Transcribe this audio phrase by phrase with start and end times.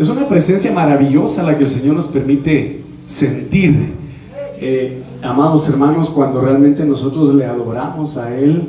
[0.00, 3.92] Es una presencia maravillosa la que el Señor nos permite sentir,
[4.60, 8.64] eh, amados hermanos, cuando realmente nosotros le adoramos a Él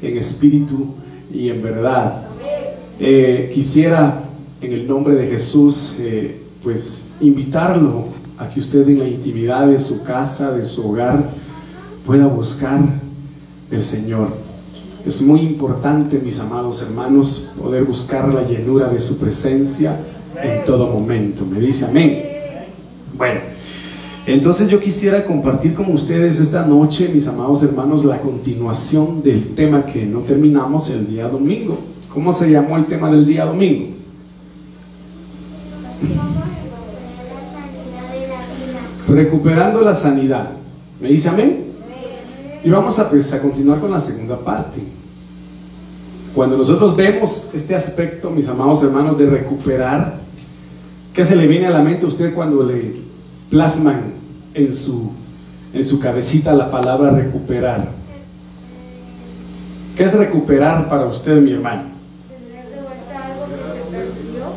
[0.00, 0.94] en espíritu
[1.34, 2.22] y en verdad.
[3.00, 4.22] Eh, quisiera,
[4.60, 8.04] en el nombre de Jesús, eh, pues invitarlo
[8.38, 11.30] a que usted en la intimidad de su casa, de su hogar,
[12.06, 12.78] pueda buscar
[13.72, 14.28] el Señor.
[15.04, 19.98] Es muy importante, mis amados hermanos, poder buscar la llenura de su presencia
[20.40, 21.44] en todo momento.
[21.44, 22.22] Me dice amén.
[23.16, 23.40] Bueno,
[24.26, 29.84] entonces yo quisiera compartir con ustedes esta noche, mis amados hermanos, la continuación del tema
[29.84, 31.78] que no terminamos el día domingo.
[32.08, 33.88] ¿Cómo se llamó el tema del día domingo?
[39.08, 40.50] Recuperando la sanidad.
[41.00, 41.64] ¿Me dice amén?
[42.64, 44.78] Y vamos a, pues, continuar con la segunda parte.
[46.34, 50.21] Cuando nosotros vemos este aspecto, mis amados hermanos, de recuperar,
[51.14, 52.94] ¿qué se le viene a la mente a usted cuando le
[53.50, 54.02] plasman
[54.54, 55.12] en su,
[55.72, 57.88] en su cabecita la palabra recuperar?
[59.96, 61.82] ¿Qué es recuperar para usted, mi hermano?
[62.32, 64.50] Tener de vuelta algo que se perdió.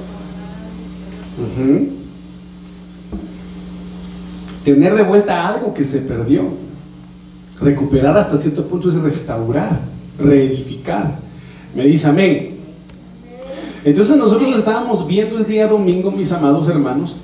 [4.63, 6.43] Tener de vuelta algo que se perdió.
[7.61, 9.79] Recuperar hasta cierto punto es restaurar,
[10.19, 11.19] reedificar.
[11.75, 12.54] Me dice amén.
[13.85, 17.17] Entonces nosotros estábamos viendo el día domingo, mis amados hermanos,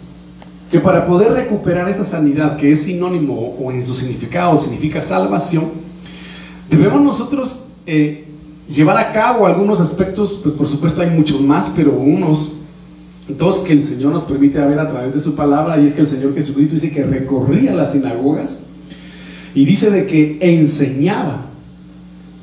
[0.70, 5.66] que para poder recuperar esa sanidad, que es sinónimo o en su significado significa salvación,
[6.70, 8.28] debemos nosotros eh,
[8.70, 12.58] llevar a cabo algunos aspectos, pues por supuesto hay muchos más, pero unos
[13.28, 16.02] dos que el Señor nos permite ver a través de su palabra, y es que
[16.02, 18.66] el Señor Jesucristo dice que recorría las sinagogas
[19.56, 21.42] y dice de que enseñaba.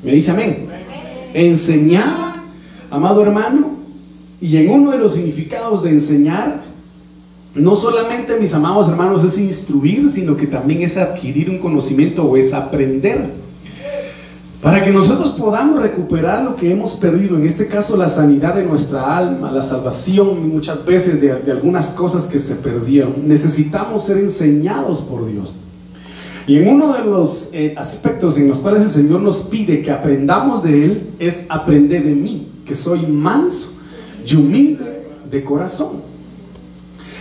[0.03, 0.67] Me dice amén.
[1.33, 2.43] Enseñaba,
[2.91, 3.78] amado hermano,
[4.41, 6.61] y en uno de los significados de enseñar,
[7.55, 12.37] no solamente, mis amados hermanos, es instruir, sino que también es adquirir un conocimiento o
[12.37, 13.25] es aprender.
[14.61, 18.65] Para que nosotros podamos recuperar lo que hemos perdido, en este caso la sanidad de
[18.65, 24.17] nuestra alma, la salvación muchas veces de, de algunas cosas que se perdieron, necesitamos ser
[24.17, 25.55] enseñados por Dios.
[26.45, 29.91] Y en uno de los eh, aspectos en los cuales el Señor nos pide que
[29.91, 33.78] aprendamos de Él es aprender de mí, que soy manso
[34.31, 36.01] y humilde de corazón.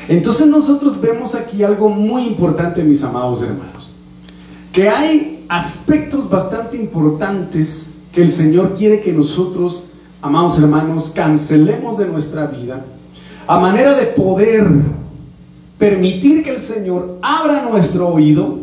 [0.09, 3.91] Entonces nosotros vemos aquí algo muy importante, mis amados hermanos,
[4.73, 9.91] que hay aspectos bastante importantes que el Señor quiere que nosotros,
[10.23, 12.85] amados hermanos, cancelemos de nuestra vida,
[13.47, 14.67] a manera de poder
[15.79, 18.59] permitir que el Señor abra nuestro oído,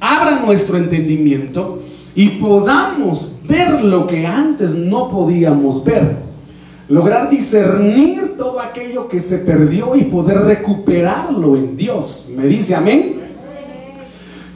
[0.00, 1.80] abra nuestro entendimiento
[2.14, 6.33] y podamos ver lo que antes no podíamos ver.
[6.88, 12.26] Lograr discernir todo aquello que se perdió y poder recuperarlo en Dios.
[12.36, 13.20] ¿Me dice amén?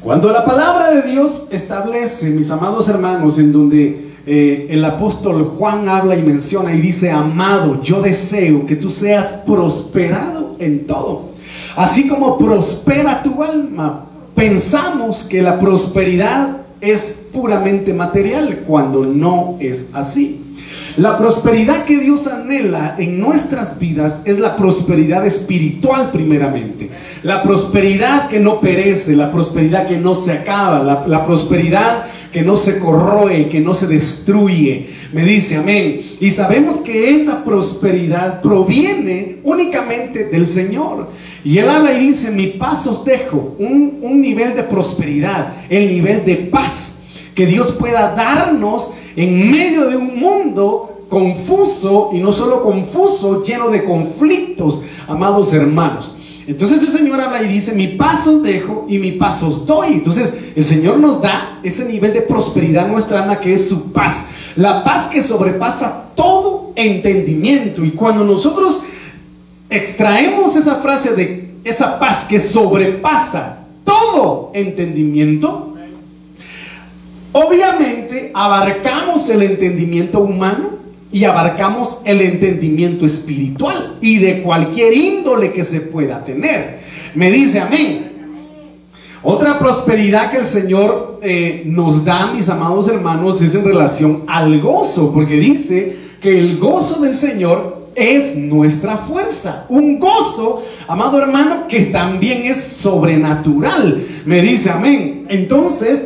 [0.01, 5.89] Cuando la palabra de Dios establece, mis amados hermanos, en donde eh, el apóstol Juan
[5.89, 11.31] habla y menciona y dice, amado, yo deseo que tú seas prosperado en todo.
[11.77, 19.91] Así como prospera tu alma, pensamos que la prosperidad es puramente material cuando no es
[19.95, 20.48] así.
[20.99, 26.91] La prosperidad que Dios anhela en nuestras vidas es la prosperidad espiritual primeramente.
[27.23, 32.57] La prosperidad que no perece, la prosperidad que no se acaba, la, prosperidad que no
[32.57, 34.89] se corroe, que no se destruye.
[35.13, 36.01] Me dice amén.
[36.19, 41.11] Y sabemos que esa prosperidad proviene únicamente del Señor.
[41.45, 45.87] Y él habla y dice, mi paz os dejo, un, un nivel de prosperidad, el
[45.87, 46.97] nivel de paz
[47.37, 53.69] que Dios pueda darnos en medio de un mundo confuso y no solo confuso, lleno
[53.69, 56.45] de conflictos, amados hermanos.
[56.47, 59.89] Entonces el Señor habla y dice, mi paz os dejo y mi paz os doy.
[59.89, 64.27] Entonces el Señor nos da ese nivel de prosperidad nuestra alma que es su paz.
[64.55, 67.85] La paz que sobrepasa todo entendimiento.
[67.85, 68.85] Y cuando nosotros
[69.69, 75.75] extraemos esa frase de esa paz que sobrepasa todo entendimiento,
[77.33, 80.79] obviamente abarcamos el entendimiento humano
[81.11, 86.81] y abarcamos el entendimiento espiritual y de cualquier índole que se pueda tener.
[87.15, 88.09] Me dice amén.
[89.23, 94.61] Otra prosperidad que el Señor eh, nos da, mis amados hermanos, es en relación al
[94.61, 99.67] gozo, porque dice que el gozo del Señor es nuestra fuerza.
[99.69, 104.05] Un gozo, amado hermano, que también es sobrenatural.
[104.25, 105.25] Me dice amén.
[105.29, 106.01] Entonces,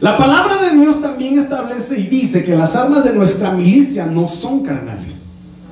[0.00, 4.28] la palabra de Dios también establece y dice que las armas de nuestra milicia no
[4.28, 5.20] son carnales,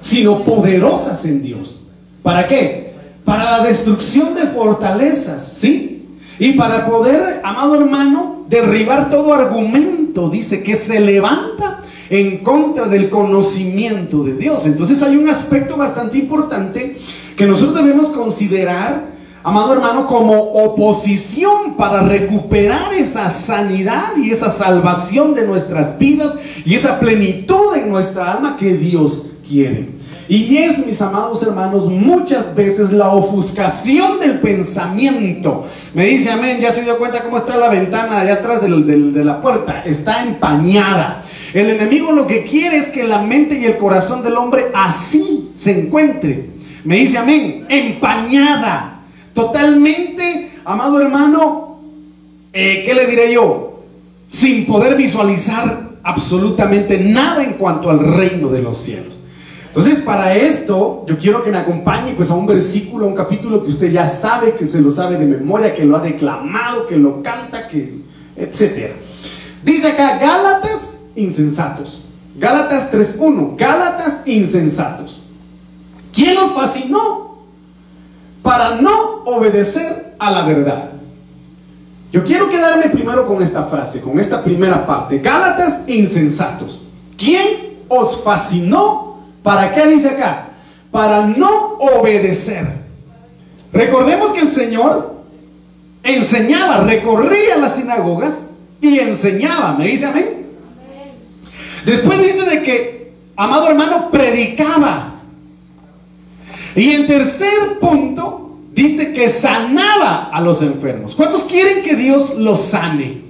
[0.00, 1.80] sino poderosas en Dios.
[2.22, 2.94] ¿Para qué?
[3.24, 6.06] Para la destrucción de fortalezas, ¿sí?
[6.38, 13.08] Y para poder, amado hermano, derribar todo argumento, dice, que se levanta en contra del
[13.08, 14.66] conocimiento de Dios.
[14.66, 16.96] Entonces hay un aspecto bastante importante
[17.36, 19.13] que nosotros debemos considerar,
[19.44, 26.74] amado hermano, como oposición para recuperar esa sanidad y esa salvación de nuestras vidas y
[26.74, 29.90] esa plenitud en nuestra alma que Dios quiere.
[30.26, 35.66] Y es, mis amados hermanos, muchas veces la ofuscación del pensamiento.
[35.92, 39.42] Me dice, amén, ya se dio cuenta cómo está la ventana allá atrás de la
[39.42, 39.82] puerta.
[39.84, 41.22] Está empañada.
[41.52, 45.50] El enemigo lo que quiere es que la mente y el corazón del hombre así
[45.54, 46.46] se encuentre.
[46.84, 48.93] Me dice, amén, empañada.
[49.34, 51.80] Totalmente, amado hermano,
[52.52, 53.82] eh, ¿qué le diré yo?
[54.28, 59.18] Sin poder visualizar absolutamente nada en cuanto al reino de los cielos.
[59.66, 63.60] Entonces, para esto, yo quiero que me acompañe pues a un versículo, a un capítulo
[63.60, 66.96] que usted ya sabe, que se lo sabe de memoria, que lo ha declamado, que
[66.96, 67.98] lo canta, que
[68.36, 68.94] etcétera.
[69.64, 72.02] Dice acá Gálatas insensatos.
[72.36, 75.20] Gálatas 3:1, Gálatas insensatos.
[76.12, 77.23] ¿Quién los fascinó?
[78.44, 80.90] Para no obedecer a la verdad.
[82.12, 85.18] Yo quiero quedarme primero con esta frase, con esta primera parte.
[85.18, 86.80] Gálatas insensatos.
[87.16, 89.04] ¿Quién os fascinó
[89.44, 90.48] ¿Para qué dice acá?
[90.90, 92.66] Para no obedecer.
[93.72, 95.22] Recordemos que el Señor
[96.02, 98.46] enseñaba, recorría las sinagogas
[98.80, 99.74] y enseñaba.
[99.74, 100.46] ¿Me dice amén?
[101.84, 105.13] Después dice de que, amado hermano, predicaba.
[106.76, 111.14] Y en tercer punto, dice que sanaba a los enfermos.
[111.14, 113.22] ¿Cuántos quieren que Dios los sane?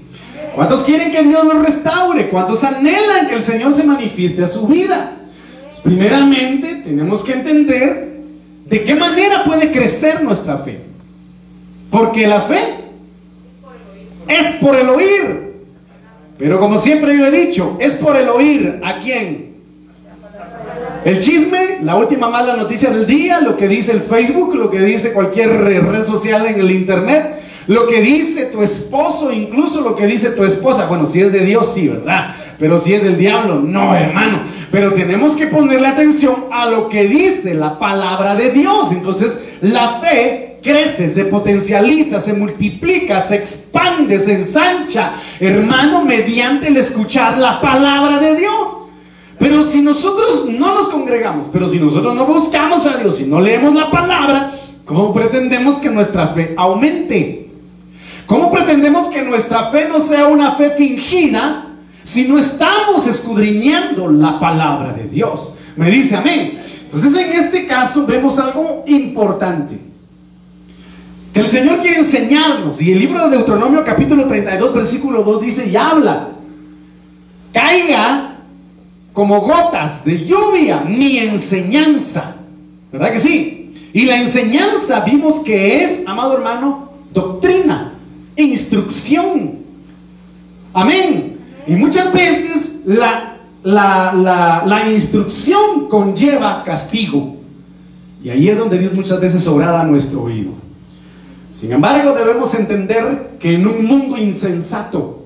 [0.55, 2.29] ¿Cuántos quieren que Dios los restaure?
[2.29, 5.13] ¿Cuántos anhelan que el Señor se manifieste a su vida?
[5.83, 8.15] Primeramente, tenemos que entender
[8.67, 10.81] de qué manera puede crecer nuestra fe.
[11.91, 12.77] Porque la fe
[14.29, 15.55] es por el oír.
[16.39, 18.81] Pero como siempre yo he dicho, es por el oír.
[18.83, 19.44] ¿A quién?
[21.05, 24.81] El chisme, la última mala noticia del día, lo que dice el Facebook, lo que
[24.81, 30.07] dice cualquier red social en el Internet, lo que dice tu esposo, incluso lo que
[30.07, 30.87] dice tu esposa.
[30.87, 32.35] Bueno, si es de Dios, sí, ¿verdad?
[32.59, 34.41] Pero si es del diablo, no, hermano.
[34.71, 38.91] Pero tenemos que ponerle atención a lo que dice la palabra de Dios.
[38.93, 46.79] Entonces, la fe crece, se potencializa, se multiplica, se expande, se ensancha, hermano, mediante el
[46.79, 48.84] escuchar la palabra de Dios.
[49.39, 53.41] Pero si nosotros no nos congregamos, pero si nosotros no buscamos a Dios y no
[53.41, 54.53] leemos la palabra,
[54.85, 57.51] ¿cómo pretendemos que nuestra fe aumente?
[58.27, 61.65] ¿Cómo pretendemos que nuestra fe no sea una fe fingida
[62.05, 65.55] si no estamos escudriñando la palabra de Dios.
[65.75, 66.61] Me dice amén.
[66.85, 69.81] Entonces en este caso vemos algo importante.
[71.33, 72.81] Que el Señor quiere enseñarnos.
[72.81, 76.29] Y el libro de Deuteronomio capítulo 32 versículo 2 dice y habla.
[77.53, 78.24] Caiga
[79.15, 82.35] como gotas de lluvia mi enseñanza.
[82.93, 83.73] ¿Verdad que sí?
[83.95, 87.95] Y la enseñanza vimos que es, amado hermano, doctrina,
[88.37, 89.61] instrucción.
[90.75, 91.39] Amén.
[91.67, 97.37] Y muchas veces la, la, instrucción conlleva castigo.
[98.23, 100.51] Y ahí es donde Dios muchas veces orada a nuestro oído.
[101.53, 105.25] Sin embargo, debemos entender que en un mundo insensato,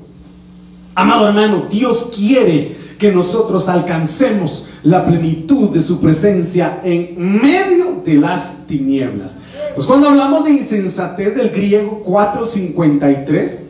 [0.95, 8.15] amado hermano, Dios quiere que nosotros alcancemos la plenitud de su presencia en medio de
[8.15, 9.39] las tinieblas.
[9.75, 13.65] Pues cuando hablamos de insensatez del griego 453,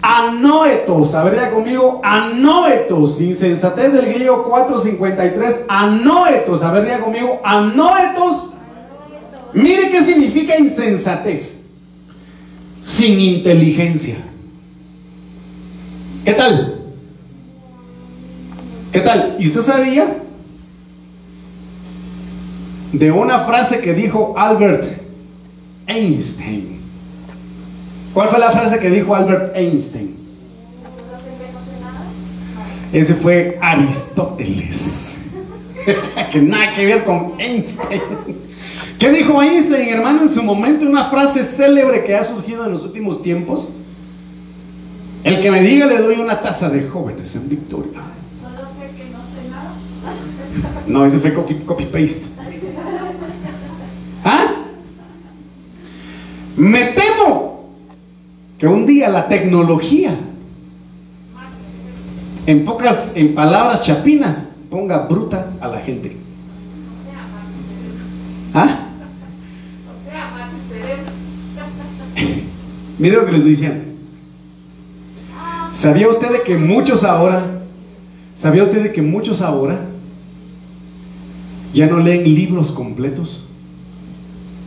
[0.00, 7.40] Anoetos, a ver ya conmigo, anoetos, insensatez del griego 453, anoetos, a ver ya conmigo,
[7.44, 8.54] anoetos.
[9.52, 11.62] Mire qué significa insensatez.
[12.80, 14.16] Sin inteligencia.
[16.24, 16.77] ¿Qué tal?
[18.92, 19.36] ¿Qué tal?
[19.38, 20.16] ¿Y usted sabía
[22.92, 24.84] de una frase que dijo Albert
[25.86, 26.78] Einstein?
[28.14, 30.16] ¿Cuál fue la frase que dijo Albert Einstein?
[32.92, 35.18] Ese fue Aristóteles.
[36.32, 38.00] que nada que ver con Einstein.
[38.98, 40.86] ¿Qué dijo Einstein, hermano, en su momento?
[40.86, 43.68] Una frase célebre que ha surgido en los últimos tiempos.
[45.24, 48.00] El que me diga le doy una taza de jóvenes en Victoria.
[50.86, 52.22] No, ese fue copy, copy paste.
[54.24, 54.54] ¿Ah?
[56.56, 57.68] Me temo
[58.58, 60.16] que un día la tecnología,
[62.46, 66.16] en pocas, en palabras chapinas, ponga bruta a la gente.
[68.54, 68.86] ¿Ah?
[72.98, 73.84] Mire lo que les diciendo.
[75.72, 77.42] ¿Sabía usted de que muchos ahora,
[78.34, 79.78] sabía usted de que muchos ahora
[81.74, 83.44] ya no leen libros completos?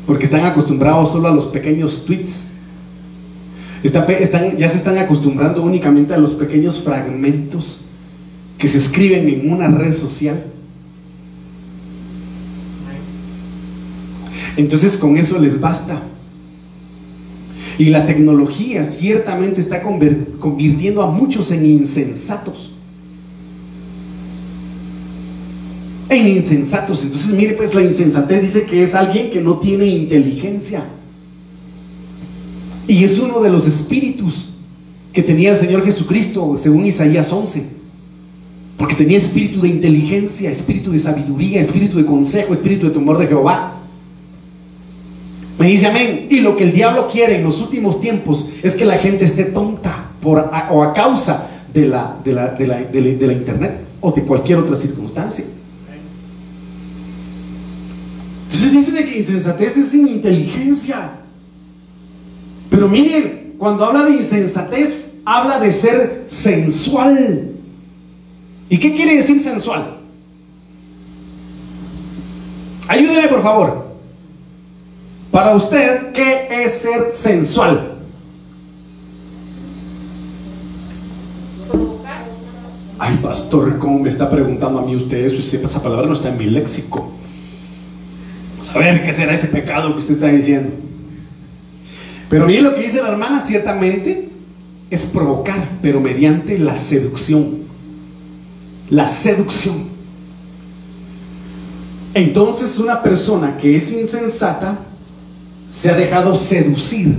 [0.06, 2.48] Porque están acostumbrados solo a los pequeños tweets.
[3.84, 7.86] Ya se están acostumbrando únicamente a los pequeños fragmentos
[8.58, 10.44] que se escriben en una red social.
[14.58, 16.02] Entonces con eso les basta.
[17.80, 22.71] Y la tecnología ciertamente está convirtiendo a muchos en insensatos.
[26.12, 27.04] En insensatos.
[27.04, 30.84] Entonces, mire, pues la insensatez dice que es alguien que no tiene inteligencia.
[32.86, 34.50] Y es uno de los espíritus
[35.14, 37.66] que tenía el Señor Jesucristo, según Isaías 11.
[38.76, 43.28] Porque tenía espíritu de inteligencia, espíritu de sabiduría, espíritu de consejo, espíritu de temor de
[43.28, 43.76] Jehová.
[45.60, 46.28] Me dice amén.
[46.30, 49.46] Y lo que el diablo quiere en los últimos tiempos es que la gente esté
[49.46, 54.12] tonta por, o a causa de la, de, la, de, la, de la internet o
[54.12, 55.46] de cualquier otra circunstancia.
[58.52, 61.12] Entonces dice de que insensatez es sin inteligencia.
[62.70, 67.50] Pero miren, cuando habla de insensatez, habla de ser sensual.
[68.70, 70.00] ¿Y qué quiere decir sensual?
[72.90, 73.86] Ayúdeme, por favor.
[75.32, 78.00] Para usted, ¿qué es ser sensual?
[83.00, 85.58] Ay, pastor, ¿cómo me está preguntando a mí usted eso?
[85.66, 87.14] Esa palabra no está en mi léxico.
[88.70, 90.70] A ver qué será ese pecado que usted está diciendo.
[92.30, 94.30] Pero bien lo que dice la hermana, ciertamente
[94.90, 97.62] es provocar, pero mediante la seducción.
[98.90, 99.90] La seducción.
[102.14, 104.78] Entonces una persona que es insensata
[105.70, 107.16] se ha dejado seducir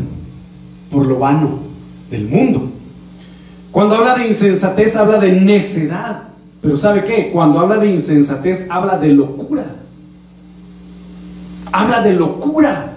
[0.90, 1.58] por lo vano
[2.11, 2.70] del mundo.
[3.70, 6.25] Cuando habla de insensatez habla de necedad.
[6.61, 7.30] Pero ¿sabe qué?
[7.32, 9.64] Cuando habla de insensatez habla de locura.
[11.72, 12.92] Habla de locura.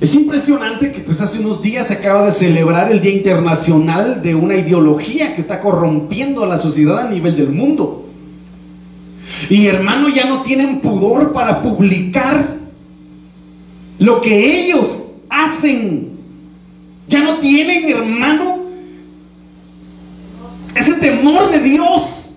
[0.00, 4.34] Es impresionante que pues hace unos días se acaba de celebrar el Día Internacional de
[4.34, 8.06] una ideología que está corrompiendo a la sociedad a nivel del mundo.
[9.48, 12.56] Y hermano, ya no tienen pudor para publicar
[13.98, 16.10] lo que ellos hacen.
[17.08, 18.58] Ya no tienen, hermano,
[20.74, 22.30] ese temor de Dios.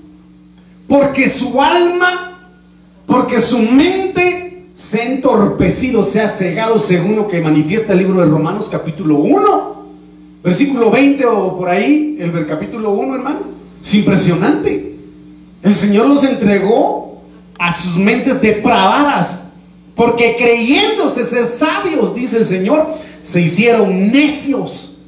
[0.87, 2.39] Porque su alma,
[3.05, 4.46] porque su mente
[4.77, 9.15] se ha entorpecido, se ha cegado según lo que manifiesta el libro de Romanos capítulo
[9.15, 9.75] 1,
[10.43, 13.39] versículo 20 o por ahí, el capítulo 1, hermano.
[13.83, 14.95] Es impresionante.
[15.63, 17.23] El Señor los entregó
[17.57, 19.45] a sus mentes depravadas
[19.95, 22.87] porque creyéndose ser sabios, dice el Señor,
[23.23, 24.99] se hicieron necios.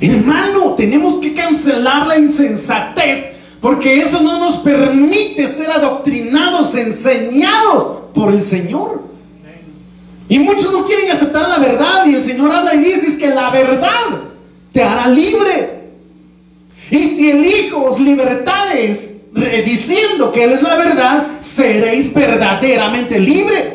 [0.00, 3.31] Hermano, tenemos que cancelar la insensatez,
[3.62, 9.00] porque eso no nos permite ser adoctrinados, enseñados por el Señor.
[10.28, 13.50] Y muchos no quieren aceptar la verdad, y el Señor habla y dice que la
[13.50, 14.20] verdad
[14.72, 15.90] te hará libre.
[16.90, 19.18] Y si el Hijo os libertades,
[19.64, 23.74] diciendo que Él es la verdad, seréis verdaderamente libres.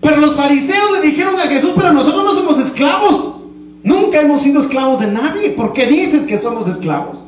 [0.00, 3.36] Pero los fariseos le dijeron a Jesús, pero nosotros no somos esclavos.
[3.84, 5.50] Nunca hemos sido esclavos de nadie.
[5.50, 7.23] ¿Por qué dices que somos esclavos?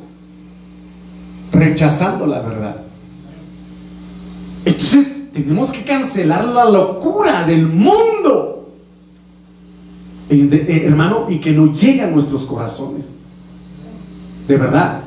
[1.57, 2.75] Rechazando la verdad.
[4.63, 8.69] Entonces tenemos que cancelar la locura del mundo.
[10.29, 13.11] Eh, hermano, y que no llegue a nuestros corazones.
[14.47, 15.01] De verdad.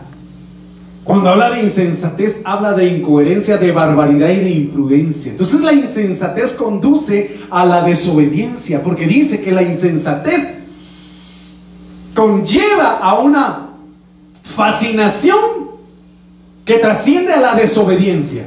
[1.05, 5.33] Cuando habla de insensatez, habla de incoherencia, de barbaridad y de imprudencia.
[5.33, 10.55] Entonces la insensatez conduce a la desobediencia, porque dice que la insensatez
[12.15, 13.71] conlleva a una
[14.45, 15.70] fascinación
[16.71, 18.45] que trasciende a la desobediencia.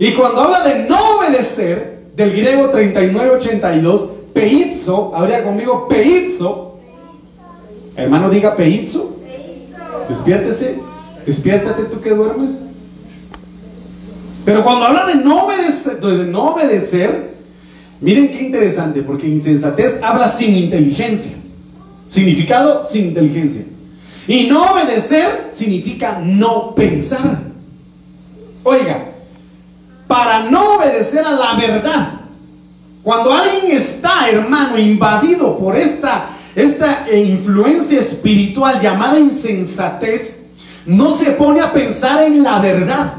[0.00, 6.80] Y cuando habla de no obedecer, del griego 3982, peizo, habría conmigo peizo.
[7.94, 9.16] Hermano, diga peizo.
[10.08, 10.80] Despiértese.
[11.24, 12.62] Despiértate tú que duermes.
[14.44, 17.30] Pero cuando habla de no obedecer, de no obedecer,
[18.00, 21.34] miren qué interesante, porque insensatez habla sin inteligencia.
[22.08, 23.62] Significado sin inteligencia.
[24.28, 27.42] Y no obedecer significa no pensar.
[28.64, 29.04] Oiga,
[30.08, 32.20] para no obedecer a la verdad,
[33.02, 40.46] cuando alguien está, hermano, invadido por esta, esta influencia espiritual llamada insensatez,
[40.86, 43.14] no se pone a pensar en la verdad.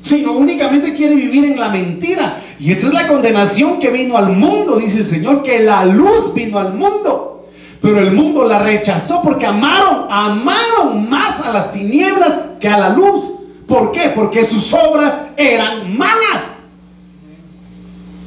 [0.00, 2.36] sino únicamente quiere vivir en la mentira.
[2.58, 6.34] Y esta es la condenación que vino al mundo, dice el Señor, que la luz
[6.34, 7.41] vino al mundo.
[7.82, 12.90] Pero el mundo la rechazó porque amaron, amaron más a las tinieblas que a la
[12.90, 13.32] luz.
[13.66, 14.12] ¿Por qué?
[14.14, 16.52] Porque sus obras eran malas.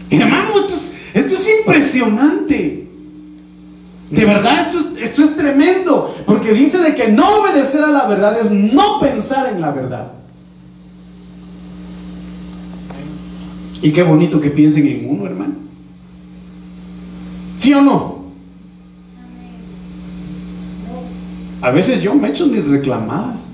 [0.09, 0.49] Hermano,
[1.13, 2.89] esto es, impresionante.
[4.09, 6.13] De verdad, esto es, esto es tremendo.
[6.25, 10.11] Porque dice de que no obedecer a la verdad es no pensar en la verdad.
[13.81, 15.53] Y qué bonito que piensen en uno, hermano.
[17.57, 18.14] ¿Sí o no?
[21.61, 23.47] A veces yo me echo mis reclamadas.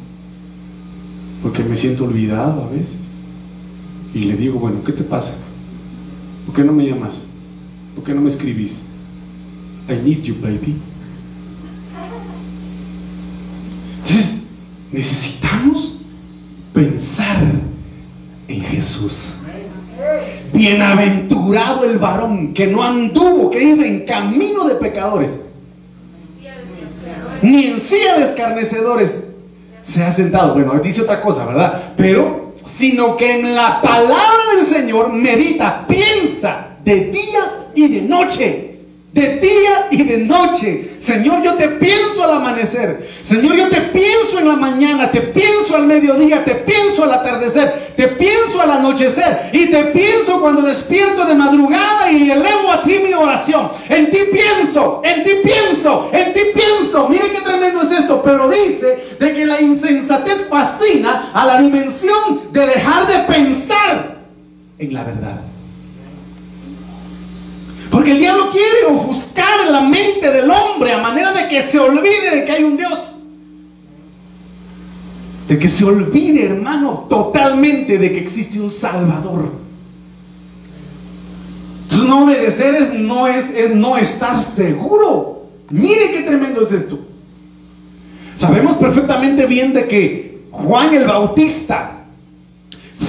[1.41, 2.98] Porque me siento olvidado a veces.
[4.13, 5.34] Y le digo, bueno, ¿qué te pasa?
[6.46, 7.24] ¿Por qué no me llamas?
[7.96, 8.84] ¿Por qué no me escribís?
[9.89, 10.75] I need you, baby.
[14.03, 14.41] Entonces,
[14.91, 15.96] necesitamos
[16.74, 17.41] pensar
[18.48, 19.38] en Jesús.
[20.53, 25.36] Bienaventurado el varón que no anduvo, que dice, en camino de pecadores,
[27.41, 29.24] ni en silla de escarnecedores
[29.81, 30.53] se ha sentado.
[30.53, 31.81] Bueno, dice otra cosa, ¿verdad?
[31.98, 38.71] Pero, sino que en la palabra del Señor medita, piensa de día y de noche
[39.13, 40.91] de día y de noche.
[41.00, 43.10] Señor, yo te pienso al amanecer.
[43.22, 47.94] Señor, yo te pienso en la mañana, te pienso al mediodía, te pienso al atardecer,
[47.96, 53.00] te pienso al anochecer y te pienso cuando despierto de madrugada y elevo a ti
[53.06, 53.70] mi oración.
[53.89, 57.10] En ti pienso, en ti pienso, en ti pienso.
[57.10, 62.53] Mire qué tremendo es esto, pero dice de que la insensatez fascina a la dimensión
[62.53, 64.18] de dejar de pensar
[64.80, 65.50] en la verdad.
[68.01, 72.36] Porque el diablo quiere ofuscar la mente del hombre a manera de que se olvide
[72.36, 73.13] de que hay un Dios.
[75.48, 79.51] De que se olvide, hermano, totalmente de que existe un Salvador.
[81.84, 85.44] Entonces, no obedecer es no, es, es no estar seguro.
[85.70, 86.98] Mire qué tremendo es esto.
[88.33, 92.00] Sabemos perfectamente bien de que Juan el Bautista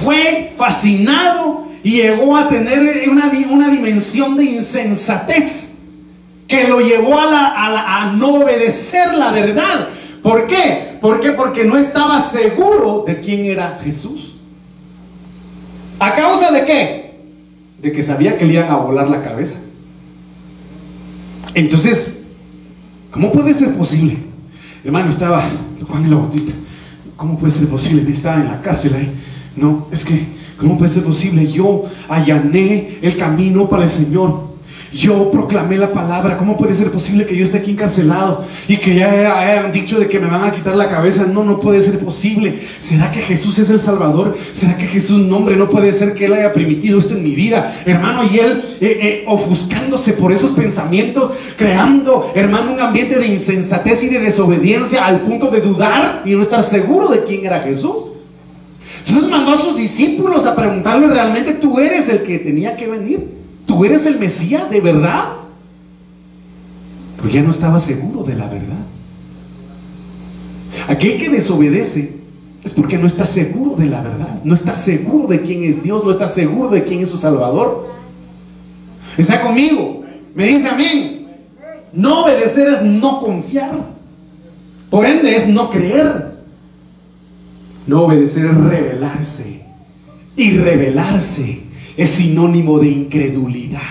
[0.03, 5.73] fue fascinado y llegó a tener una, una dimensión de insensatez
[6.47, 9.89] que lo llevó a, a, no obedecer la verdad.
[10.21, 10.97] ¿Por qué?
[11.01, 11.31] ¿Por qué?
[11.31, 14.35] Porque no estaba seguro de quién era Jesús.
[15.99, 17.15] ¿A causa de qué?
[17.81, 19.55] De que sabía que le iban a volar la cabeza.
[21.53, 22.23] Entonces,
[23.11, 24.17] ¿cómo puede ser posible?
[24.85, 25.43] Hermano, estaba
[25.87, 26.53] Juan el Bautista.
[27.17, 28.09] ¿Cómo puede ser posible?
[28.09, 29.11] Estaba en la cárcel ahí.
[29.55, 30.25] No, es que
[30.63, 31.45] ¿Cómo puede ser posible?
[31.45, 34.53] Yo allané el camino para el Señor.
[34.93, 36.37] Yo proclamé la palabra.
[36.37, 40.07] ¿Cómo puede ser posible que yo esté aquí encarcelado y que ya hayan dicho de
[40.07, 41.25] que me van a quitar la cabeza?
[41.25, 42.59] No, no puede ser posible.
[42.79, 44.37] ¿Será que Jesús es el Salvador?
[44.53, 45.57] ¿Será que Jesús nombre?
[45.57, 47.81] No puede ser que Él haya permitido esto en mi vida.
[47.85, 54.03] Hermano, y Él eh, eh, ofuscándose por esos pensamientos, creando, hermano, un ambiente de insensatez
[54.03, 58.12] y de desobediencia al punto de dudar y no estar seguro de quién era Jesús.
[59.05, 63.27] Jesús mandó a sus discípulos a preguntarle realmente, tú eres el que tenía que venir,
[63.65, 65.37] tú eres el Mesías de verdad.
[67.17, 68.85] Porque ya no estaba seguro de la verdad.
[70.87, 72.17] Aquel que desobedece
[72.63, 76.03] es porque no está seguro de la verdad, no está seguro de quién es Dios,
[76.03, 77.89] no está seguro de quién es su Salvador.
[79.17, 81.27] Está conmigo, me dice amén.
[81.93, 83.93] No obedecer es no confiar.
[84.89, 86.32] Por ende es no creer.
[87.87, 89.61] No obedecer es rebelarse.
[90.35, 91.61] Y rebelarse
[91.97, 93.81] es sinónimo de incredulidad.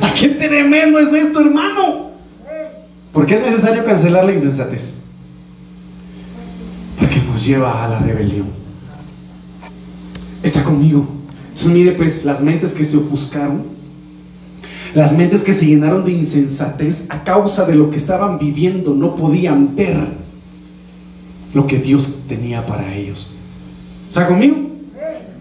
[0.00, 2.10] ¿A qué tremendo es esto, hermano?
[3.12, 4.94] ¿Por qué es necesario cancelar la insensatez?
[6.98, 8.46] Porque nos lleva a la rebelión.
[10.42, 11.06] Está conmigo.
[11.48, 13.62] Entonces mire pues las mentes que se ofuscaron,
[14.94, 19.14] las mentes que se llenaron de insensatez a causa de lo que estaban viviendo, no
[19.16, 20.19] podían ver
[21.54, 23.30] lo que Dios tenía para ellos.
[24.08, 24.56] ¿Está conmigo?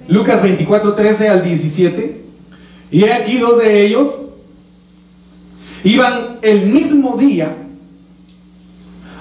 [0.07, 2.21] Lucas 24, 13 al 17.
[2.91, 4.21] Y aquí dos de ellos
[5.83, 7.55] iban el mismo día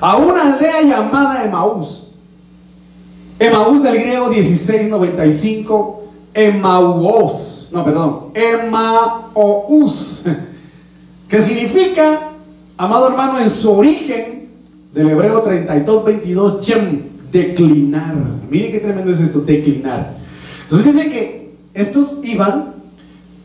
[0.01, 2.05] a una aldea llamada Emaús.
[3.39, 10.25] Emaús del griego 1695, Emaús, no, perdón, Emaús,
[11.29, 12.31] que significa,
[12.77, 14.38] amado hermano, en su origen
[14.99, 18.17] del hebreo 32, 22, chem, declinar.
[18.51, 20.15] Miren qué tremendo es esto, declinar.
[20.65, 22.75] Entonces dice que estos iban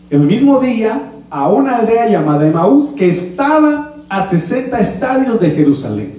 [0.09, 6.15] el mismo día a una aldea llamada Emaús que estaba a 60 estadios de Jerusalén.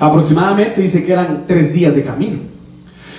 [0.00, 2.38] Aproximadamente dice que eran tres días de camino.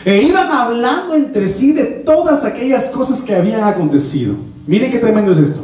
[0.04, 4.36] E iban hablando entre sí de todas aquellas cosas que habían acontecido.
[4.68, 5.62] Miren qué tremendo es esto.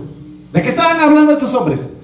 [0.54, 1.97] ¿De qué estaban hablando estos hombres?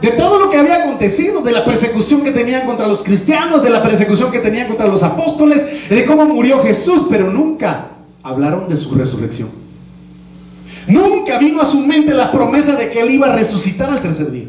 [0.00, 3.70] De todo lo que había acontecido, de la persecución que tenían contra los cristianos, de
[3.70, 7.88] la persecución que tenían contra los apóstoles, de cómo murió Jesús, pero nunca
[8.22, 9.48] hablaron de su resurrección.
[10.86, 14.30] Nunca vino a su mente la promesa de que él iba a resucitar al tercer
[14.30, 14.46] día.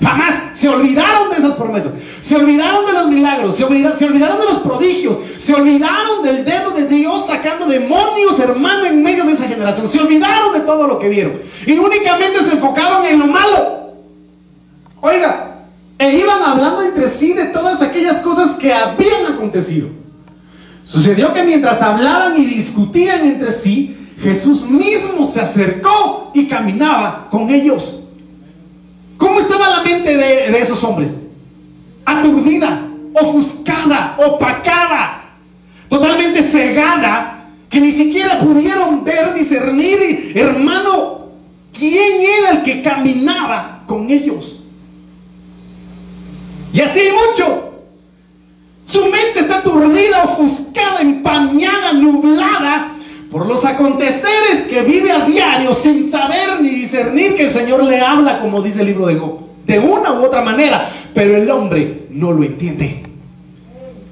[0.00, 1.92] Jamás se olvidaron de esas promesas.
[2.20, 3.56] Se olvidaron de los milagros.
[3.56, 5.18] Se olvidaron, se olvidaron de los prodigios.
[5.38, 9.88] Se olvidaron del dedo de Dios sacando demonios, hermano, en medio de esa generación.
[9.88, 11.40] Se olvidaron de todo lo que vieron.
[11.66, 13.81] Y únicamente se enfocaron en lo malo.
[15.04, 15.56] Oiga,
[15.98, 19.88] e iban hablando entre sí de todas aquellas cosas que habían acontecido.
[20.84, 27.50] Sucedió que mientras hablaban y discutían entre sí, Jesús mismo se acercó y caminaba con
[27.50, 28.04] ellos.
[29.18, 31.16] ¿Cómo estaba la mente de, esos hombres?
[32.04, 35.24] Aturdida, ofuscada, opacada,
[35.88, 41.26] totalmente cegada, que ni siquiera pudieron ver, discernir, hermano,
[41.76, 44.61] quién era el que caminaba con ellos.
[46.72, 47.48] Y así muchos.
[48.86, 52.92] Su mente está aturdida, ofuscada, empañada, nublada
[53.30, 57.98] por los aconteceres que vive a diario sin saber ni discernir que el Señor le
[57.98, 62.06] habla, como dice el libro de Job, de una u otra manera, pero el hombre
[62.10, 63.02] no lo entiende.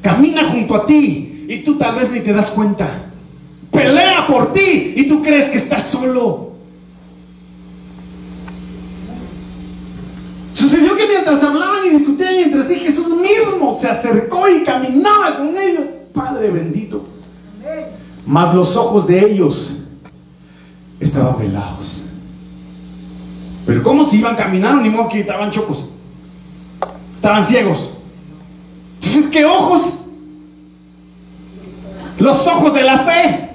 [0.01, 2.89] Camina junto a ti y tú tal vez ni te das cuenta.
[3.71, 6.53] Pelea por ti y tú crees que estás solo.
[10.55, 11.43] Sucedió que mientras
[11.87, 15.85] y discutían entre sí, Jesús mismo se acercó y caminaba con ellos.
[16.13, 17.05] Padre bendito.
[18.27, 19.73] Mas los ojos de ellos
[20.99, 22.03] estaban velados.
[23.67, 24.83] Pero ¿cómo si iban caminando?
[24.83, 25.85] Ni modo que estaban chocos.
[27.15, 27.91] Estaban ciegos.
[28.97, 29.99] Entonces, ¿qué ojos?
[32.19, 33.51] Los ojos de la fe.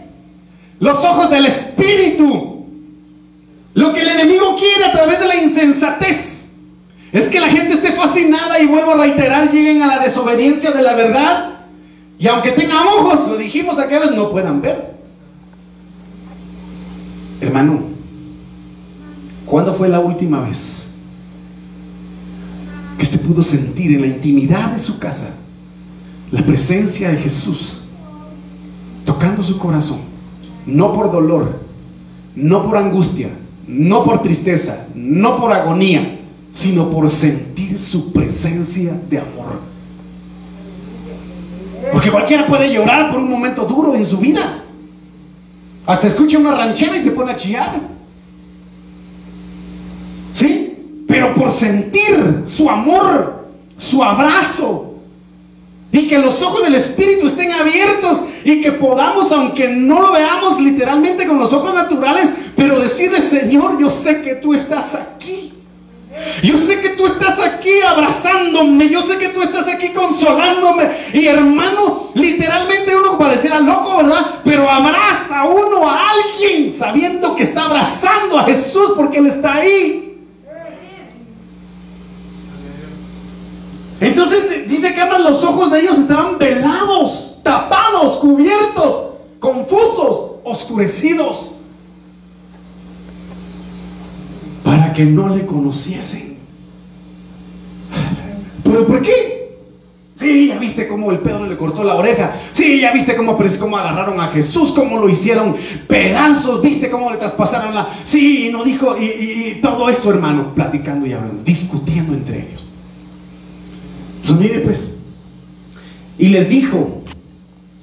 [0.80, 2.66] Los ojos del espíritu.
[3.74, 6.25] Lo que el enemigo quiere a través de la insensatez
[7.16, 10.82] es que la gente esté fascinada y vuelvo a reiterar, lleguen a la desobediencia de
[10.82, 11.54] la verdad
[12.20, 14.96] y aunque tengan ojos, lo dijimos aquella vez, no puedan ver.
[17.40, 17.80] Hermano,
[19.46, 20.96] ¿cuándo fue la última vez
[22.98, 25.34] que usted pudo sentir en la intimidad de su casa
[26.32, 27.82] la presencia de Jesús
[29.06, 30.00] tocando su corazón?
[30.66, 31.62] No por dolor,
[32.36, 33.30] no por angustia,
[33.68, 36.20] no por tristeza, no por agonía,
[36.56, 39.60] sino por sentir su presencia de amor.
[41.92, 44.64] Porque cualquiera puede llorar por un momento duro en su vida.
[45.86, 47.82] Hasta escucha una ranchera y se pone a chillar.
[50.34, 51.04] ¿Sí?
[51.06, 54.96] Pero por sentir su amor, su abrazo,
[55.92, 60.62] y que los ojos del Espíritu estén abiertos y que podamos, aunque no lo veamos
[60.62, 65.55] literalmente con los ojos naturales, pero decirle, Señor, yo sé que tú estás aquí.
[66.44, 70.90] Yo sé que tú estás aquí abrazándome, yo sé que tú estás aquí consolándome.
[71.14, 74.40] Y hermano, literalmente uno pareciera loco, ¿verdad?
[74.44, 80.02] Pero abraza uno a alguien sabiendo que está abrazando a Jesús porque Él está ahí.
[84.02, 91.52] Entonces dice que los ojos de ellos estaban velados, tapados, cubiertos, confusos, oscurecidos.
[94.66, 96.36] para que no le conociesen.
[98.64, 99.36] ¿Pero por qué?
[100.16, 102.34] Sí, ya viste cómo el Pedro le cortó la oreja.
[102.52, 105.56] Sí, ya viste cómo, cómo agarraron a Jesús, cómo lo hicieron
[105.88, 106.62] pedazos.
[106.62, 107.90] Viste cómo le traspasaron la.
[108.06, 108.96] Sí, y no dijo.
[108.98, 112.66] Y, todo esto, hermano, platicando y hablando, discutiendo entre ellos.
[114.40, 114.96] Mire, pues.
[116.18, 117.04] Y les dijo: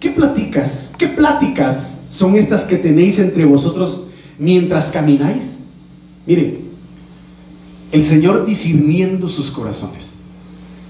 [0.01, 0.93] ¿Qué platicas?
[0.97, 4.05] ¿Qué pláticas son estas que tenéis entre vosotros
[4.39, 5.59] mientras camináis?
[6.27, 6.62] Miren,
[7.93, 10.13] el Señor discerniendo sus corazones.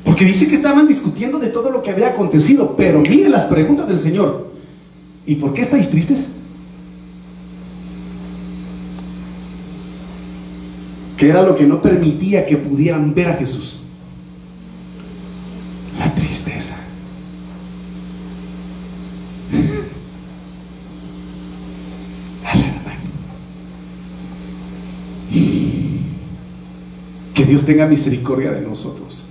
[0.04, 3.88] Porque dice que estaban discutiendo de todo lo que había acontecido, pero mire las preguntas
[3.88, 4.50] del Señor.
[5.26, 6.30] ¿Y por qué estáis tristes?
[11.16, 13.76] Que era lo que no permitía que pudieran ver a Jesús.
[15.98, 16.81] La tristeza.
[27.52, 29.26] Dios tenga misericordia de nosotros.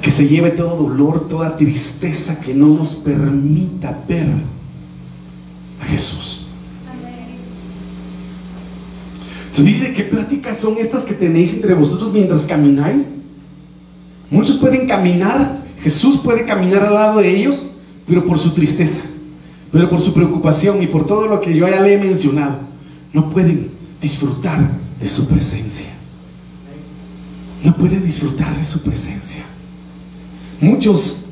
[0.00, 4.28] Que se lleve todo dolor, toda tristeza que no nos permita ver
[5.82, 6.46] a Jesús.
[9.46, 13.08] Entonces dice, ¿qué pláticas son estas que tenéis entre vosotros mientras camináis?
[14.30, 17.64] Muchos pueden caminar, Jesús puede caminar al lado de ellos,
[18.06, 19.00] pero por su tristeza.
[19.72, 22.60] pero por su preocupación y por todo lo que yo ya le he mencionado,
[23.12, 23.68] no pueden
[24.00, 25.97] disfrutar de su presencia.
[27.64, 29.44] No pueden disfrutar de su presencia.
[30.60, 31.24] Muchos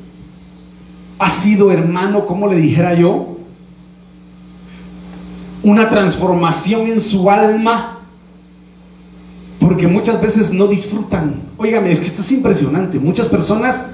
[1.18, 3.38] ha sido, hermano, como le dijera yo,
[5.62, 7.98] una transformación en su alma,
[9.58, 11.40] porque muchas veces no disfrutan.
[11.56, 12.98] Óigame, es que esto es impresionante.
[12.98, 13.86] Muchas personas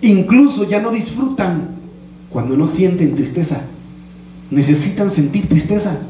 [0.00, 1.68] incluso ya no disfrutan
[2.30, 3.60] cuando no sienten tristeza.
[4.50, 6.00] Necesitan sentir tristeza,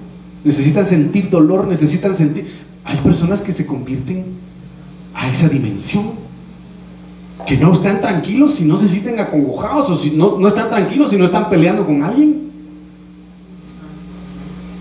[0.42, 2.46] necesitan sentir dolor, necesitan sentir...
[2.84, 4.24] Hay personas que se convierten
[5.24, 6.12] a esa dimensión,
[7.46, 11.10] que no están tranquilos si no se sienten acongojados o si no, no están tranquilos
[11.10, 12.44] si no están peleando con alguien.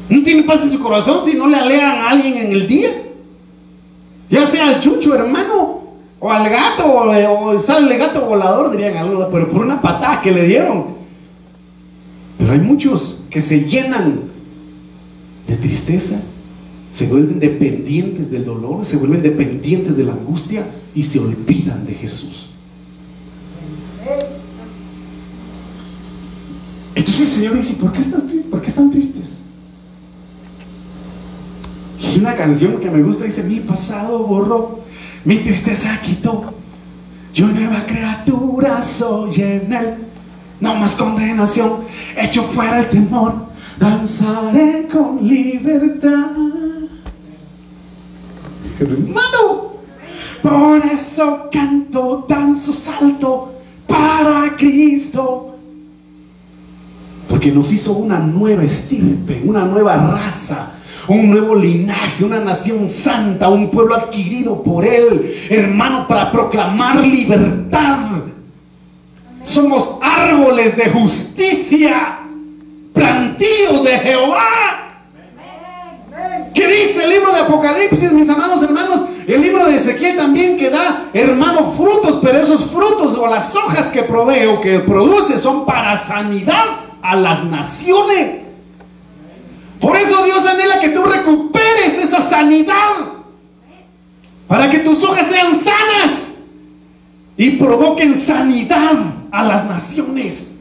[0.09, 2.89] No tiene paz en su corazón si no le alegan a alguien en el día.
[4.29, 5.81] Ya sea al chucho, hermano,
[6.19, 10.31] o al gato, o, sale el gato volador, dirían algo, pero por una patada que
[10.31, 10.85] le dieron.
[12.37, 14.19] Pero hay muchos que se llenan
[15.47, 16.21] de tristeza,
[16.93, 21.95] se vuelven dependientes del dolor, se vuelven dependientes de la angustia y se olvidan de
[21.95, 22.49] Jesús.
[26.93, 28.47] Entonces el Señor dice, ¿por qué, estás triste?
[28.47, 29.39] ¿por qué están tristes?
[31.99, 34.81] Y hay una canción que me gusta, dice, mi pasado borró,
[35.25, 36.53] mi tristeza quitó,
[37.33, 39.95] yo nueva criatura soy en él,
[40.59, 43.33] no más condenación, hecho fuera el temor,
[43.79, 46.27] danzaré con libertad.
[48.79, 49.73] Hermano,
[50.41, 53.53] por eso canto, danzo, salto
[53.87, 55.55] para Cristo.
[57.29, 60.71] Porque nos hizo una nueva estirpe, una nueva raza,
[61.07, 68.23] un nuevo linaje, una nación santa, un pueblo adquirido por Él, hermano, para proclamar libertad.
[69.43, 72.19] Somos árboles de justicia,
[72.93, 74.72] plantíos de Jehová.
[76.53, 79.05] ¿Qué dice el libro de Apocalipsis, mis amados hermanos?
[79.25, 83.89] El libro de Ezequiel también que da, hermano, frutos, pero esos frutos o las hojas
[83.89, 86.65] que provee o que produce son para sanidad
[87.01, 88.41] a las naciones.
[89.79, 93.13] Por eso Dios anhela que tú recuperes esa sanidad.
[94.47, 96.11] Para que tus hojas sean sanas
[97.35, 98.93] y provoquen sanidad
[99.31, 100.53] a las naciones.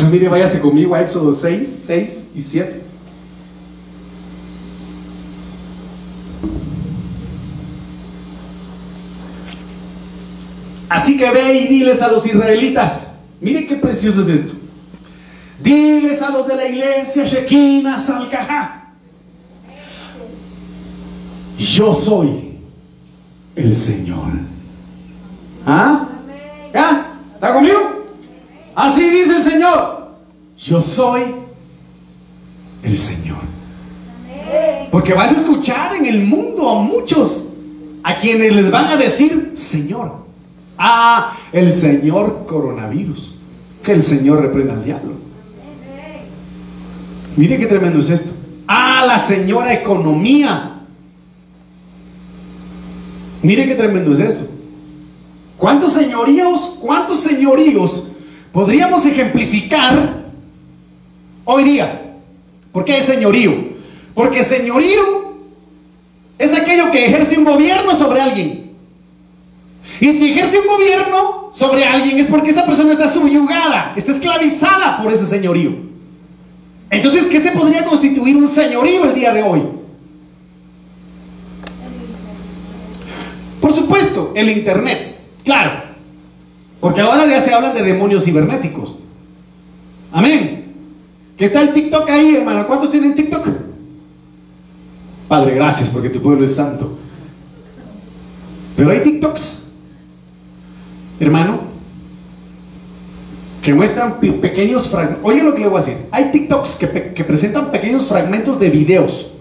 [0.11, 2.81] mire, váyase conmigo a Éxodo 6, 6 y 7.
[10.89, 14.53] Así que ve y diles a los israelitas, mire qué precioso es esto.
[15.63, 18.91] Diles a los de la iglesia Shekinah Salcajá.
[21.57, 22.57] Yo soy
[23.55, 24.31] el Señor.
[25.65, 26.07] ¿Ah?
[26.73, 27.15] ¿Ya?
[27.35, 28.05] ¿Está conmigo?
[28.75, 30.00] Así dice el Señor.
[30.63, 31.23] Yo soy
[32.83, 33.39] el Señor.
[34.91, 37.45] Porque vas a escuchar en el mundo a muchos
[38.03, 40.25] a quienes les van a decir Señor.
[40.77, 43.35] Ah, el Señor coronavirus.
[43.83, 45.13] Que el Señor reprenda al diablo.
[47.37, 48.31] Mire qué tremendo es esto.
[48.67, 50.81] Ah, la señora economía.
[53.41, 54.47] Mire qué tremendo es eso.
[55.57, 58.07] ¿Cuántos señoríos, cuántos señoríos
[58.51, 60.20] podríamos ejemplificar
[61.45, 62.15] hoy día?
[62.71, 63.53] ¿Por qué es señorío?
[64.13, 65.31] Porque señorío
[66.37, 68.71] es aquello que ejerce un gobierno sobre alguien.
[69.99, 75.01] Y si ejerce un gobierno sobre alguien es porque esa persona está subyugada, está esclavizada
[75.01, 75.71] por ese señorío.
[76.89, 79.61] Entonces, ¿qué se podría constituir un señorío el día de hoy?
[83.61, 85.71] Por supuesto, el Internet, claro.
[86.79, 88.95] Porque ahora ya se hablan de demonios cibernéticos.
[90.11, 90.60] Amén.
[91.41, 92.67] Que está el TikTok ahí, hermano.
[92.67, 93.47] ¿Cuántos tienen TikTok?
[95.27, 96.99] Padre, gracias porque tu pueblo es santo.
[98.77, 99.63] Pero hay TikToks,
[101.19, 101.61] hermano,
[103.63, 105.25] que muestran pequeños fragmentos.
[105.25, 106.05] Oye lo que le voy a decir.
[106.11, 109.31] Hay TikToks que, presentan pequeños fragmentos de videos.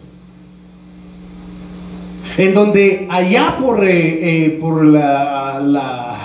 [2.39, 5.61] En donde allá por, eh, eh, por la...
[5.61, 6.17] la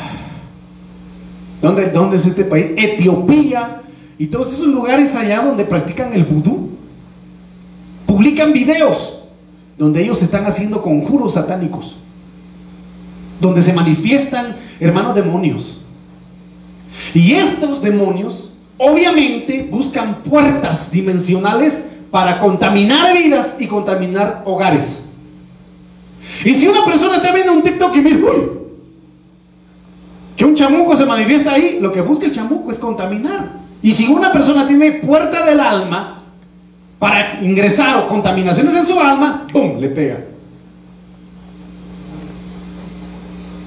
[1.61, 2.67] ¿dónde, ¿Dónde es este país?
[2.77, 3.81] Etiopía
[4.17, 6.69] y todos esos lugares allá donde practican el vudú.
[8.05, 9.19] Publican videos
[9.77, 11.95] donde ellos están haciendo conjuros satánicos.
[13.41, 15.81] Donde se manifiestan, hermanos, demonios.
[17.13, 25.03] Y estos demonios obviamente buscan puertas dimensionales para contaminar vidas y contaminar hogares.
[26.45, 28.19] Y si una persona está viendo un TikTok y mira,
[30.37, 33.64] que un chamuco se manifiesta ahí, lo que busca el chamuco es contaminar.
[33.85, 36.17] Y si una persona tiene puerta del alma
[36.97, 39.77] para ingresar o contaminaciones en su alma, ¡pum!
[39.79, 40.17] le pega.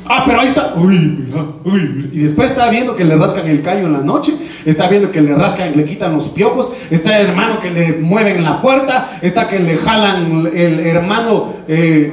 [0.07, 0.75] Ah, pero ahí está.
[0.75, 2.11] Uy, mira, uy.
[2.13, 4.35] Y después está viendo que le rascan el callo en la noche.
[4.65, 6.73] Está viendo que le rascan, le quitan los piojos.
[6.91, 9.21] Está el hermano que le mueven la puerta.
[9.23, 12.13] Está que le jalan el hermano eh,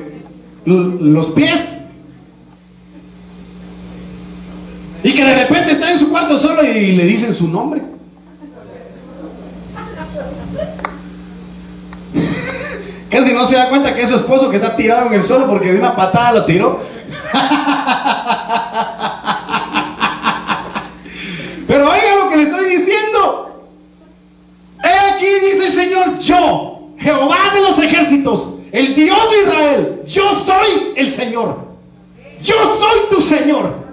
[0.65, 1.71] los pies.
[5.01, 7.94] Y que de repente está en su cuarto solo y le dicen su nombre.
[13.09, 15.47] Casi no se da cuenta que es su esposo que está tirado en el suelo
[15.47, 16.79] porque de una patada lo tiró.
[21.67, 23.63] Pero oiga lo que le estoy diciendo.
[24.83, 30.93] Aquí dice el Señor, yo, Jehová de los ejércitos, el Dios de Israel, yo soy
[30.95, 31.65] el Señor.
[32.41, 33.85] Yo soy tu Señor.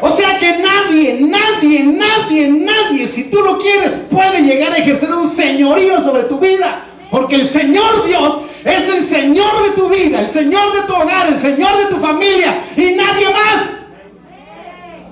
[0.00, 5.12] O sea que nadie, nadie, nadie, nadie, si tú lo quieres, puede llegar a ejercer
[5.12, 6.84] un señorío sobre tu vida.
[7.10, 11.28] Porque el Señor Dios es el Señor de tu vida, el Señor de tu hogar,
[11.28, 13.70] el Señor de tu familia y nadie más.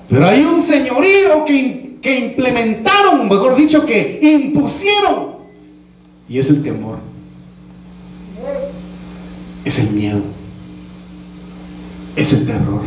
[0.09, 5.37] Pero hay un señorío que, que implementaron, mejor dicho, que impusieron.
[6.29, 6.99] Y es el temor.
[9.65, 10.21] Es el miedo.
[12.15, 12.81] Es el terror.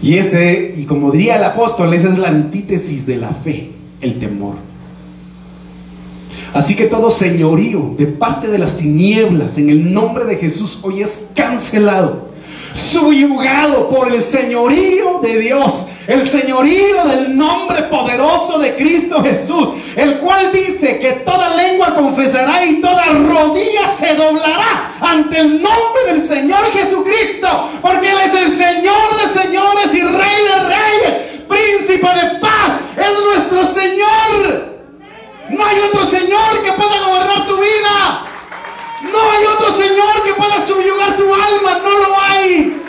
[0.00, 4.18] Y ese, y como diría el apóstol, esa es la antítesis de la fe, el
[4.18, 4.67] temor.
[6.54, 11.02] Así que todo señorío de parte de las tinieblas en el nombre de Jesús hoy
[11.02, 12.28] es cancelado,
[12.72, 20.18] subyugado por el señorío de Dios, el señorío del nombre poderoso de Cristo Jesús, el
[20.18, 26.22] cual dice que toda lengua confesará y toda rodilla se doblará ante el nombre del
[26.22, 32.40] Señor Jesucristo, porque Él es el Señor de señores y Rey de reyes, príncipe de
[32.40, 34.77] paz, es nuestro Señor.
[35.48, 38.24] No hay otro Señor que pueda gobernar tu vida.
[39.02, 41.78] No hay otro Señor que pueda subyugar tu alma.
[41.82, 42.82] No lo hay.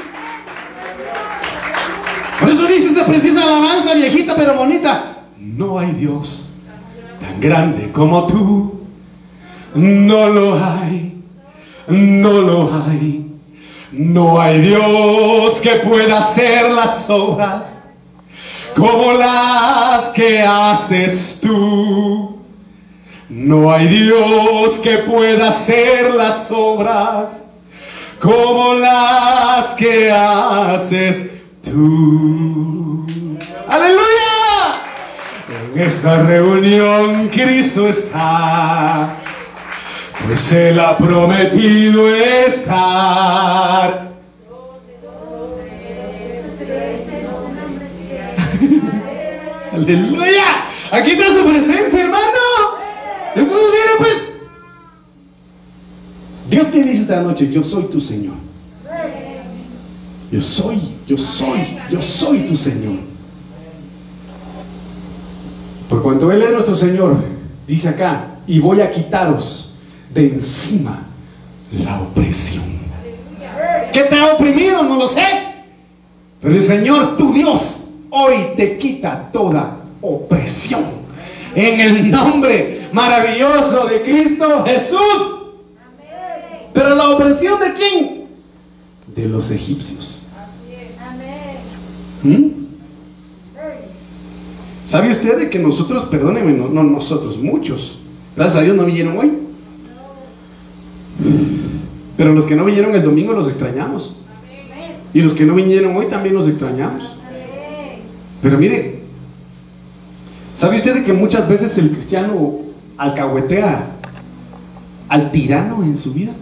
[2.39, 5.17] Por eso dice esa preciosa alabanza viejita pero bonita.
[5.38, 6.50] No hay Dios
[7.22, 8.82] tan grande como tú.
[9.76, 11.22] No lo hay.
[11.88, 13.26] No lo hay.
[13.91, 17.80] No hay Dios que pueda hacer las obras
[18.76, 22.38] como las que haces tú.
[23.30, 27.46] No hay Dios que pueda hacer las obras
[28.20, 31.30] como las que haces
[31.63, 33.06] tú.
[33.68, 34.02] Aleluya.
[35.48, 39.15] En esta reunión Cristo está,
[40.26, 44.10] pues Él ha prometido estar.
[49.72, 50.63] Aleluya.
[50.92, 52.59] Aquí está su presencia, hermano.
[53.36, 54.18] Entonces, mira, pues.
[56.50, 58.36] Dios te dice esta noche, yo soy tu Señor.
[60.32, 62.98] Yo soy, yo soy, yo soy tu Señor.
[65.89, 67.18] Por cuanto Él es nuestro Señor,
[67.68, 69.74] dice acá, y voy a quitaros
[70.13, 71.04] de encima
[71.84, 72.63] la opresión.
[73.92, 74.84] ¿Qué te ha oprimido?
[74.84, 75.26] No lo sé.
[76.42, 80.84] Pero el Señor, tu Dios, hoy te quita toda opresión.
[81.56, 85.39] En el nombre maravilloso de Cristo Jesús.
[86.73, 88.28] Pero la opresión de quién?
[89.08, 90.28] De los egipcios.
[92.23, 92.49] ¿Mm?
[94.86, 97.99] ¿Sabe usted de que nosotros, perdóneme, no, no nosotros, muchos,
[98.36, 99.32] gracias a Dios no vinieron hoy?
[102.17, 104.15] Pero los que no vinieron el domingo los extrañamos.
[105.13, 107.04] Y los que no vinieron hoy también los extrañamos.
[108.41, 108.99] Pero mire,
[110.56, 112.69] ¿sabe usted de que muchas veces el cristiano
[113.00, 113.88] alcahuetea
[115.08, 116.34] al tirano en su vida?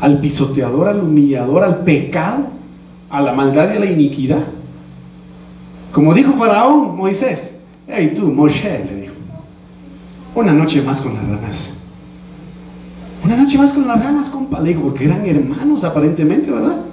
[0.00, 2.44] Al pisoteador, al humillador, al pecado,
[3.10, 4.46] a la maldad y a la iniquidad.
[5.90, 7.56] Como dijo Faraón, Moisés,
[7.88, 9.14] hey tú, Moshe, le dijo,
[10.34, 11.74] una noche más con las ranas.
[13.24, 16.85] Una noche más con las ranas, compa, le dijo, porque eran hermanos aparentemente, ¿verdad?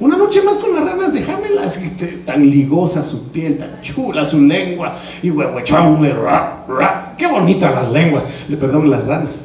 [0.00, 4.40] Una noche más con las ranas, déjamelas, esté tan ligosa su piel, tan chula su
[4.40, 7.14] lengua, y huehuechón, ra, ra.
[7.16, 9.44] qué bonitas las lenguas, le perdón, las ranas.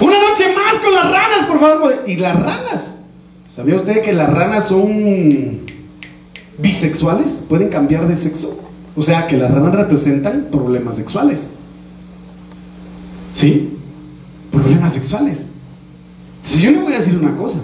[0.00, 2.02] Una noche más con las ranas, por favor.
[2.06, 2.98] Y las ranas,
[3.46, 5.60] ¿sabía usted que las ranas son
[6.58, 7.44] bisexuales?
[7.48, 8.58] Pueden cambiar de sexo.
[8.96, 11.50] O sea que las ranas representan problemas sexuales.
[13.34, 13.78] ¿Sí?
[14.50, 15.38] Problemas sexuales.
[16.42, 17.60] Si yo le voy a decir una cosa,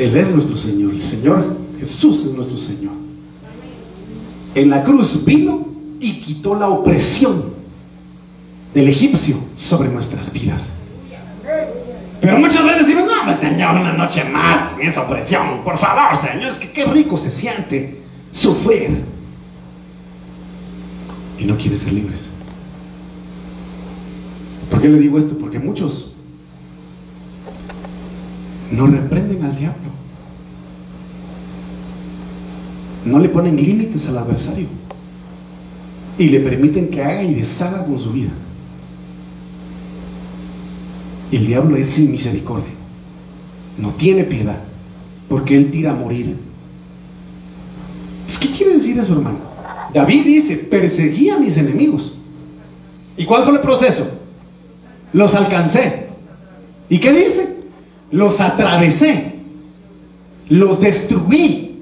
[0.00, 2.94] Él es nuestro Señor, el Señor Jesús es nuestro Señor.
[4.54, 5.66] En la cruz vino
[6.00, 7.44] y quitó la opresión
[8.72, 10.72] del egipcio sobre nuestras vidas.
[12.18, 15.62] Pero muchas veces decimos, no, pues, Señor, una noche más con esa opresión.
[15.64, 18.00] Por favor, Señor, es que qué rico se siente
[18.32, 19.04] sufrir.
[21.38, 22.28] Y no quiere ser libres.
[24.70, 25.36] ¿Por qué le digo esto?
[25.36, 26.12] Porque muchos
[28.70, 29.90] no reprenden al diablo.
[33.04, 34.68] No le ponen límites al adversario.
[36.18, 38.30] Y le permiten que haga y deshaga con su vida.
[41.32, 42.72] El diablo es sin misericordia.
[43.78, 44.58] No tiene piedad.
[45.28, 46.36] Porque él tira a morir.
[48.40, 49.38] ¿Qué quiere decir eso, hermano?
[49.94, 52.14] David dice, perseguí a mis enemigos.
[53.16, 54.08] ¿Y cuál fue el proceso?
[55.12, 56.08] Los alcancé.
[56.88, 57.49] ¿Y qué dice?
[58.10, 59.34] Los atravesé.
[60.48, 61.78] Los destruí.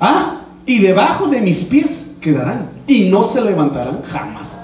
[0.00, 0.42] ¿Ah?
[0.66, 2.70] Y debajo de mis pies quedarán.
[2.86, 4.60] Y no se levantarán jamás.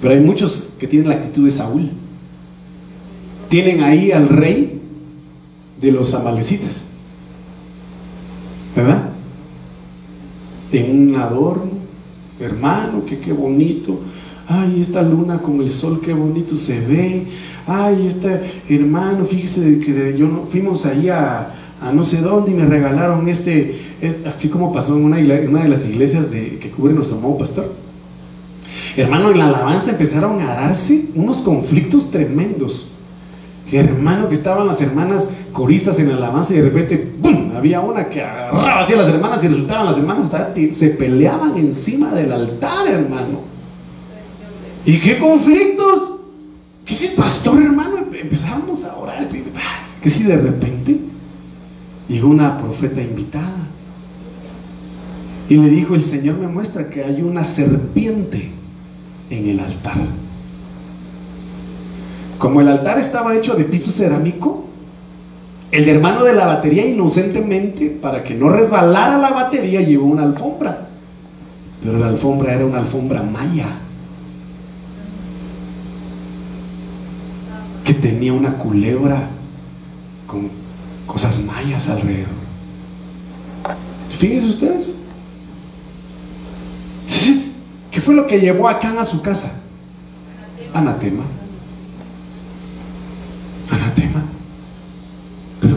[0.00, 1.90] Pero hay muchos que tienen la actitud de Saúl.
[3.48, 4.80] Tienen ahí al rey
[5.80, 6.84] de los amalecitas.
[8.76, 9.10] ¿Verdad?
[10.72, 11.70] En un adorno,
[12.40, 13.98] hermano, que qué bonito.
[14.48, 17.26] Ay, esta luna con el sol, qué bonito se ve.
[17.66, 21.54] Ay, este hermano, fíjese que yo no, fuimos ahí a,
[21.92, 23.78] no sé dónde y me regalaron este,
[24.34, 27.70] así como pasó en una, de las iglesias de, que cubre nuestro amado pastor.
[28.96, 32.90] Hermano, en la alabanza empezaron a darse unos conflictos tremendos.
[33.70, 37.12] Hermano, que estaban las hermanas coristas en la alabanza y de repente.
[37.54, 40.30] Había una que agarraba así a las hermanas y resultaban las hermanas,
[40.72, 43.57] se peleaban encima del altar, hermano.
[44.84, 46.20] ¿Y qué conflictos?
[46.84, 47.96] ¿Qué si pastor, hermano?
[48.20, 49.28] Empezamos a orar.
[50.02, 50.98] Que si de repente
[52.08, 53.66] llegó una profeta invitada
[55.48, 58.50] y le dijo, el Señor me muestra que hay una serpiente
[59.30, 59.96] en el altar.
[62.38, 64.66] Como el altar estaba hecho de piso cerámico,
[65.70, 70.88] el hermano de la batería inocentemente, para que no resbalara la batería, llevó una alfombra.
[71.82, 73.66] Pero la alfombra era una alfombra maya.
[77.88, 79.30] Que tenía una culebra
[80.26, 80.50] con
[81.06, 82.28] cosas mayas alrededor.
[84.18, 84.94] Fíjense ustedes.
[87.90, 89.54] ¿Qué fue lo que llevó a Acán a su casa?
[90.74, 91.24] Anatema.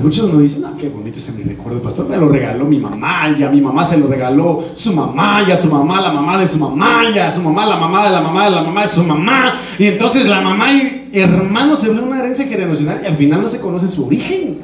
[0.01, 3.29] muchos nos dicen, ah, qué bonito ese mi recuerdo, pastor, me lo regaló mi mamá,
[3.37, 6.37] y a mi mamá se lo regaló su mamá, y a su mamá la mamá
[6.37, 8.81] de su mamá, y a su mamá la mamá de la mamá de la mamá
[8.81, 13.15] de su mamá, y entonces la mamá y hermanos ven una herencia generacional y al
[13.15, 14.59] final no se conoce su origen,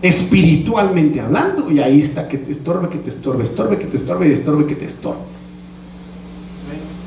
[0.00, 4.32] espiritualmente hablando, y ahí está, que te estorbe, que te estorbe, estorbe, que te estorbe,
[4.32, 5.20] estorbe, que te estorbe.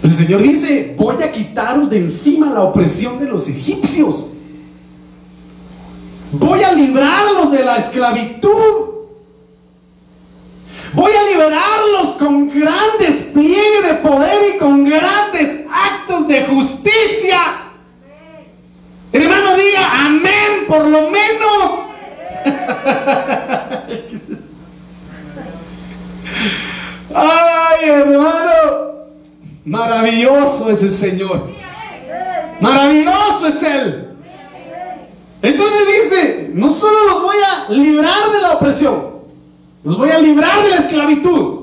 [0.03, 4.27] El Señor dice, voy a quitaros de encima la opresión de los egipcios.
[6.31, 8.87] Voy a librarlos de la esclavitud.
[10.93, 17.66] Voy a liberarlos con gran despliegue de poder y con grandes actos de justicia.
[19.57, 21.79] Diga amén, por lo menos.
[27.15, 28.51] Ay, hermano,
[29.65, 31.49] maravilloso es el Señor.
[32.59, 34.09] Maravilloso es Él.
[35.41, 39.07] Entonces dice, no solo los voy a librar de la opresión,
[39.83, 41.57] los voy a librar de la esclavitud.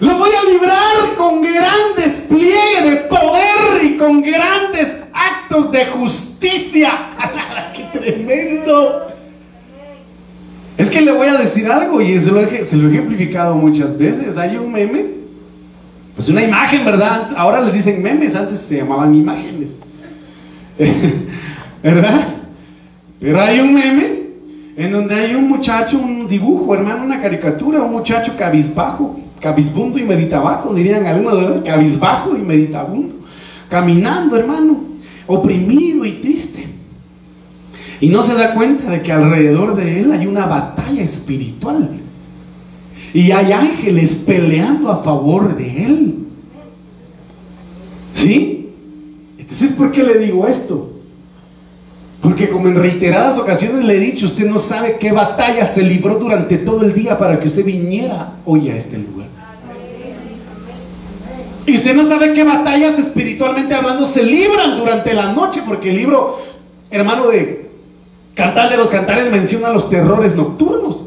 [0.00, 5.03] Los voy a librar con gran despliegue de poder y con grandes
[5.62, 7.08] de justicia.
[7.74, 9.08] ¡Qué tremendo!
[10.76, 14.36] Es que le voy a decir algo y se lo, se he ejemplificado muchas veces.
[14.36, 15.06] Hay un meme,
[16.16, 17.30] pues una imagen, ¿verdad?
[17.36, 19.76] Ahora le dicen memes, antes se llamaban imágenes.
[21.82, 22.28] ¿Verdad?
[23.20, 24.24] Pero hay un meme
[24.76, 30.02] en donde hay un muchacho, un dibujo, hermano, una caricatura, un muchacho cabizbajo, cabizbundo y
[30.02, 33.14] meditabajo, dirían algunos, cabizbajo y meditabundo,
[33.68, 34.83] caminando, hermano,
[35.26, 36.66] oprimido y triste.
[38.00, 41.88] Y no se da cuenta de que alrededor de él hay una batalla espiritual.
[43.12, 46.14] Y hay ángeles peleando a favor de él.
[48.14, 48.70] ¿Sí?
[49.38, 50.90] Entonces, ¿por qué le digo esto?
[52.20, 56.16] Porque como en reiteradas ocasiones le he dicho, usted no sabe qué batalla se libró
[56.16, 59.28] durante todo el día para que usted viniera hoy a este lugar.
[61.66, 65.96] Y usted no sabe qué batallas espiritualmente hablando se libran durante la noche, porque el
[65.96, 66.38] libro
[66.94, 67.70] hermano, de
[68.34, 71.02] Cantar de los Cantares menciona los terrores nocturnos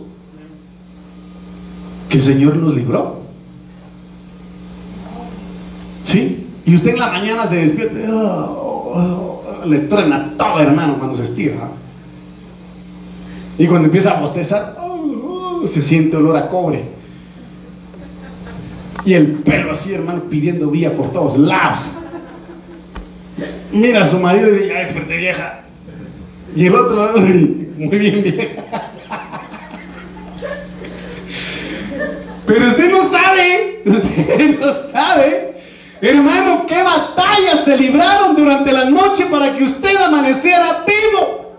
[2.09, 3.17] que el Señor nos libró.
[6.05, 6.47] ¿Sí?
[6.65, 11.17] Y usted en la mañana se despierta, oh, oh, oh, le truena todo, hermano, cuando
[11.17, 11.69] se estira.
[13.57, 14.77] Y cuando empieza a bostezar,
[15.65, 16.83] se siente olor a cobre.
[19.05, 21.79] Y el pelo así, hermano, pidiendo vía por todos lados.
[23.71, 25.61] Mira a su marido y dice, ya desperté vieja.
[26.55, 28.91] Y el otro, muy bien vieja.
[32.47, 35.61] Pero usted no sabe, usted no sabe,
[35.99, 41.55] hermano, qué batallas se libraron durante la noche para que usted amaneciera vivo.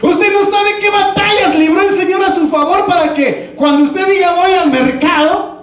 [0.00, 4.08] Usted no sabe qué batallas libró el Señor a su favor para que cuando usted
[4.08, 5.55] diga voy al mercado,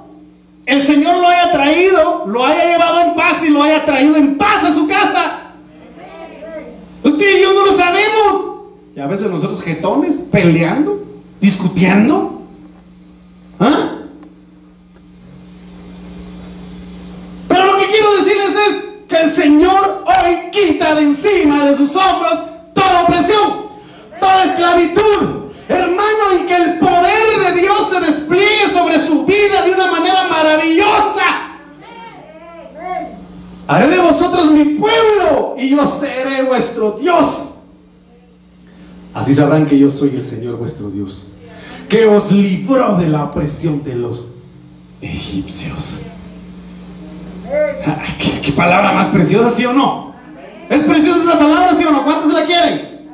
[0.65, 4.37] el Señor lo haya traído, lo haya llevado en paz y lo haya traído en
[4.37, 5.39] paz a su casa.
[7.03, 8.53] Usted y yo no lo sabemos.
[8.95, 11.03] Y a veces nosotros jetones, peleando,
[11.41, 12.41] discutiendo.
[13.59, 13.91] ¿Ah?
[17.47, 21.95] Pero lo que quiero decirles es que el Señor hoy quita de encima de sus
[21.95, 22.39] hombros
[22.73, 23.65] toda opresión,
[24.19, 25.43] toda esclavitud.
[25.67, 30.27] Hermano, y que el poder de Dios se despliegue sobre su vida de una manera
[30.27, 31.23] maravillosa.
[33.73, 37.55] Haré de vosotros mi pueblo y yo seré vuestro Dios.
[39.15, 41.25] Así sabrán que yo soy el Señor vuestro Dios,
[41.89, 44.33] que os libró de la opresión de los
[45.01, 46.01] egipcios.
[48.43, 50.13] ¿Qué, palabra más preciosa, sí o no?
[50.69, 52.03] ¿Es preciosa esa palabra, sí o no?
[52.03, 53.07] ¿Cuántos la quieren?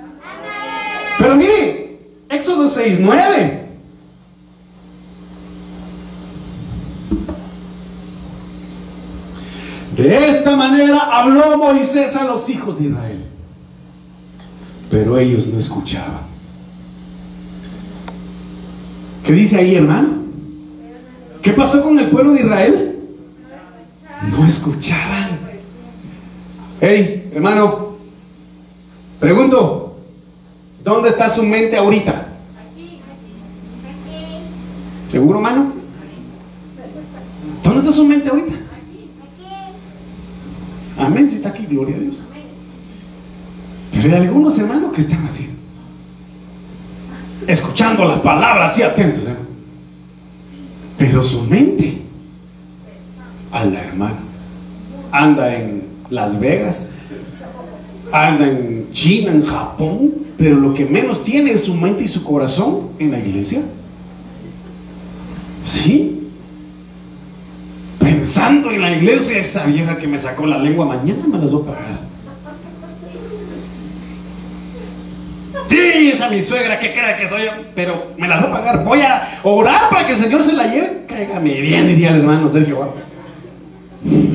[1.19, 3.68] Pero mire, Éxodo 6, 9.
[10.03, 13.29] De esta manera habló Moisés a los hijos de Israel
[14.89, 16.29] pero ellos no escuchaban.
[19.23, 20.09] ¿Qué dice ahí, hermano?
[21.41, 22.99] ¿Qué pasó con el pueblo de Israel?
[24.31, 25.39] No escuchaban.
[26.81, 27.89] Hey, hermano,
[29.19, 29.97] pregunto,
[30.83, 32.27] ¿dónde está su mente ahorita?
[35.11, 35.73] ¿Seguro, hermano?
[37.63, 38.55] ¿Dónde está su mente ahorita?
[40.99, 42.25] Amén, si está aquí, gloria a Dios.
[43.91, 45.49] Pero hay algunos hermanos que están así,
[47.47, 49.23] escuchando las palabras así atentos.
[49.23, 49.35] ¿eh?
[50.97, 52.01] Pero su mente,
[53.51, 54.19] a la hermana,
[55.11, 56.91] anda en Las Vegas,
[58.11, 62.23] anda en China, en Japón, pero lo que menos tiene es su mente y su
[62.23, 63.61] corazón en la iglesia.
[65.65, 66.18] ¿Sí?
[68.19, 71.61] Pensando en la iglesia, esa vieja que me sacó la lengua, mañana me las voy
[71.61, 71.99] a pagar.
[75.67, 78.83] Sí, esa mi suegra que crea que soy yo, pero me la voy a pagar.
[78.83, 81.05] Voy a orar para que el Señor se la lleve.
[81.07, 82.93] Cáigame bien, diría el hermano Sergio.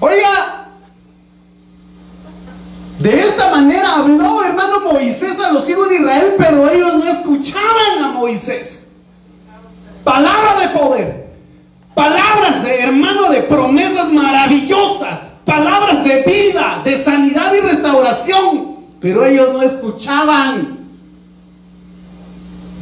[0.00, 0.68] Oiga,
[3.00, 6.91] de esta manera habló hermano Moisés a los hijos de Israel, pero ellos
[8.22, 8.88] Moisés.
[10.02, 11.26] Palabra de poder,
[11.94, 19.52] palabras de hermano de promesas maravillosas palabras de vida, de sanidad y restauración, pero ellos
[19.52, 20.78] no escuchaban.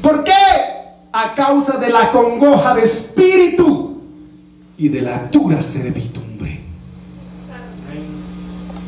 [0.03, 0.33] ¿Por qué?
[1.13, 4.01] A causa de la congoja de espíritu
[4.79, 6.61] y de la dura servidumbre.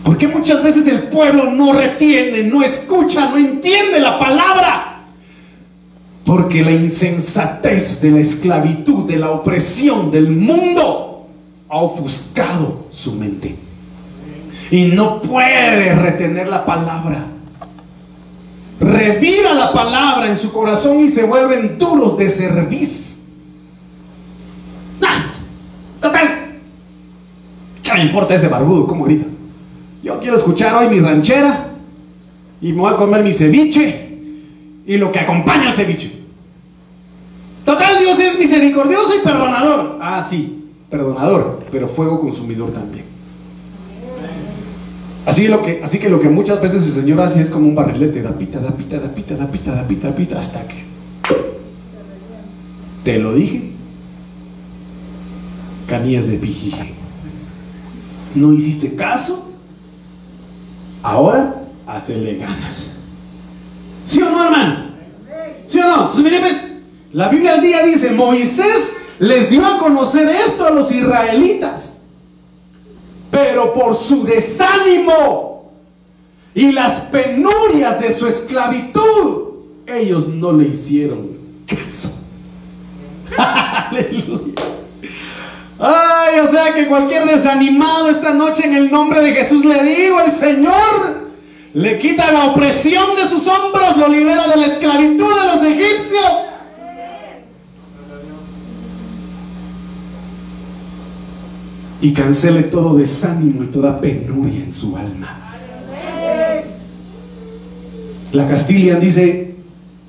[0.05, 4.92] Porque muchas veces el pueblo no retiene, no escucha, no entiende la palabra.
[6.25, 11.27] Porque la insensatez de la esclavitud, de la opresión del mundo,
[11.69, 13.57] ha ofuscado su mente.
[14.71, 17.27] Y no puede retener la palabra.
[18.81, 23.23] Revira la palabra en su corazón y se vuelven duros de servicio.
[25.03, 25.33] Ah,
[26.01, 26.29] total.
[27.83, 28.87] ¿Qué me importa ese barbudo?
[28.87, 29.27] como grita?
[30.03, 31.69] Yo quiero escuchar hoy mi ranchera
[32.61, 34.12] y me voy a comer mi ceviche
[34.87, 36.23] y lo que acompaña al ceviche.
[37.65, 39.99] Total, Dios es misericordioso y perdonador.
[40.01, 43.05] Ah, sí, perdonador, pero fuego consumidor también.
[45.25, 47.77] Así, lo que, así que lo que muchas veces el Señor hace es como un
[47.77, 50.83] barrilete, da pita, da pita, da pita, da pita, da pita, da pita, hasta que
[53.05, 53.71] te lo dije,
[55.87, 56.93] canillas de pijije.
[58.35, 59.47] No hiciste caso,
[61.03, 62.91] ahora hacele ganas.
[64.13, 64.77] ¿Sí o no, hermano?
[65.67, 66.11] ¿Sí o no?
[66.11, 66.61] Pues,
[67.15, 72.01] la Biblia al día dice, Moisés les dio a conocer esto a los israelitas.
[73.31, 75.73] pero por su desánimo
[76.55, 79.45] y las penurias de su esclavitud,
[79.87, 81.29] ellos no le hicieron
[81.67, 82.15] caso.
[83.39, 84.53] Aleluya.
[85.79, 90.21] Ay, o sea que cualquier desanimado esta noche en el nombre de Jesús le digo,
[90.21, 91.32] el Señor
[91.75, 96.33] le quita la opresión de sus hombros, lo libera de la esclavitud de los egipcios.
[102.03, 105.39] Y cancele todo desánimo y toda penuria en su alma.
[108.33, 109.55] La Castilla dice,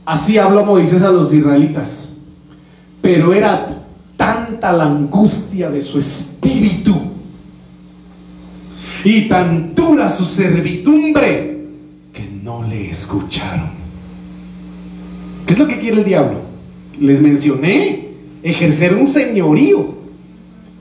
[0.05, 2.14] así habló Moisés a los israelitas,
[3.01, 3.68] pero era
[4.18, 6.95] tanta la angustia de su espíritu
[9.03, 11.53] y tan dura su servidumbre
[12.44, 13.72] no le escucharon.
[15.48, 16.39] ¿Qué es lo que quiere el diablo?
[17.00, 18.10] Les mencioné,
[18.44, 19.96] ejercer un señorío,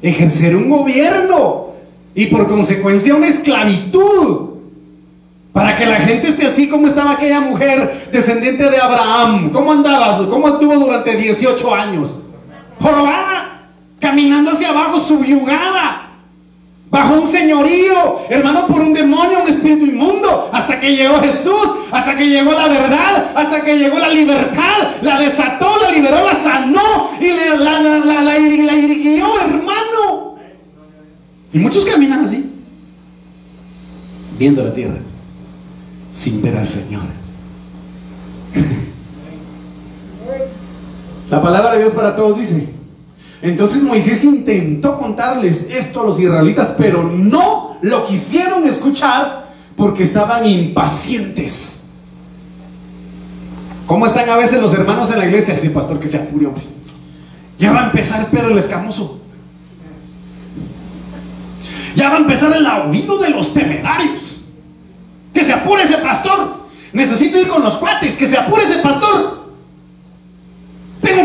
[0.03, 1.69] ejercer un gobierno
[2.15, 4.51] y por consecuencia una esclavitud.
[5.53, 9.51] Para que la gente esté así como estaba aquella mujer descendiente de Abraham.
[9.51, 10.29] ¿Cómo andaba?
[10.29, 12.17] ¿Cómo estuvo durante 18 años?
[12.81, 13.63] jorobada,
[14.01, 16.09] caminando hacia abajo, subyugada,
[16.93, 22.15] bajo un señorío, hermano, por un demonio, un espíritu inmundo, hasta que llegó Jesús, hasta
[22.15, 27.13] que llegó la verdad, hasta que llegó la libertad, la desató, la liberó, la sanó
[27.19, 27.29] y
[27.59, 30.37] la, la, la irguió, hermano.
[31.55, 32.53] Y muchos caminan así,
[34.39, 34.99] viendo la tierra,
[36.13, 37.05] sin ver al Señor.
[41.31, 42.82] La palabra de Dios para todos dice.
[43.43, 50.47] Entonces Moisés intentó contarles esto a los israelitas, pero no lo quisieron escuchar porque estaban
[50.47, 51.83] impacientes.
[53.87, 55.59] ¿Cómo están a veces los hermanos en la iglesia?
[55.59, 56.63] Sí, pastor, que se apure, hombre.
[57.59, 59.19] Ya va a empezar pero el escamoso.
[61.97, 64.41] Ya va a empezar el oído de los temerarios.
[65.35, 66.63] Que se apure ese pastor.
[66.93, 68.17] Necesito ir con los cuates.
[68.17, 69.42] Que se apure ese pastor.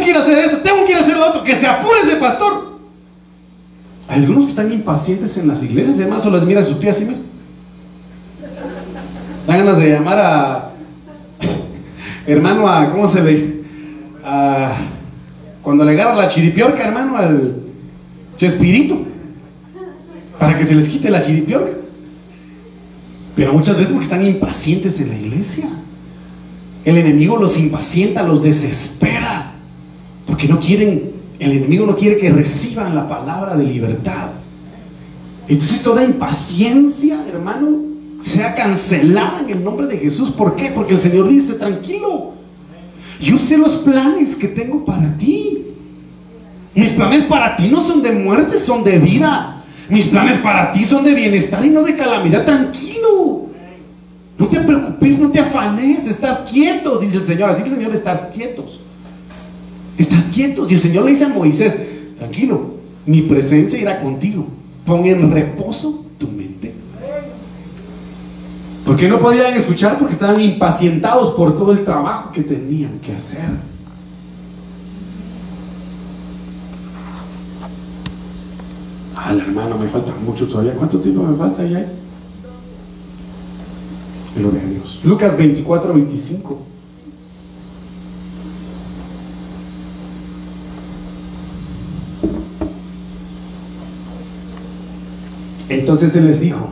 [0.08, 2.16] Que a hacer esto, tengo que ir a hacer lo otro, que se apure ese
[2.16, 2.78] pastor.
[4.08, 7.06] Hay algunos que están impacientes en las iglesias, además, o les mira sus pies así,
[7.06, 7.16] ¿me?
[9.46, 10.72] Dan ganas de llamar a
[12.26, 13.64] hermano a, ¿cómo se le?
[14.24, 14.78] A,
[15.62, 17.56] cuando le agarra la chiripiorca, hermano, al
[18.38, 19.00] chespirito,
[20.40, 21.74] para que se les quite la chiripiorca.
[23.36, 25.68] Pero muchas veces porque están impacientes en la iglesia.
[26.86, 29.56] El enemigo los impacienta, los desespera.
[30.28, 34.28] Porque no quieren, el enemigo no quiere que reciban la palabra de libertad.
[35.48, 37.88] Entonces toda impaciencia, hermano,
[38.22, 40.30] sea cancelada en el nombre de Jesús.
[40.30, 40.72] ¿Por qué?
[40.76, 42.34] Porque el Señor dice, tranquilo,
[43.20, 45.64] yo sé los planes que tengo para ti.
[46.76, 49.64] Mis planes para ti no son de muerte, son de vida.
[49.90, 52.46] Mis planes para ti son de bienestar y no de calamidad.
[52.46, 53.48] Tranquilo.
[54.38, 57.50] No te preocupes, no te afanes, está quieto, dice el Señor.
[57.50, 58.82] Así que, Señor, estar quietos.
[59.98, 60.72] Están quietos.
[60.72, 61.76] Y el Señor le dice a Moisés,
[62.18, 62.76] tranquilo,
[63.06, 64.46] mi presencia irá contigo.
[64.86, 66.74] Pon en reposo tu mente.
[68.86, 73.50] Porque no podían escuchar porque estaban impacientados por todo el trabajo que tenían que hacer.
[79.16, 80.74] Ah, hermano, me falta mucho todavía.
[80.74, 81.86] ¿Cuánto tiempo me falta ya?
[84.38, 85.02] Gloria a Dios.
[85.04, 86.77] Lucas 24, 25.
[95.70, 96.70] Entonces Él les dijo,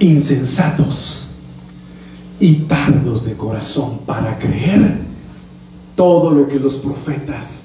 [0.00, 1.30] insensatos
[2.40, 4.98] y tardos de corazón para creer
[5.96, 7.62] todo lo que los profetas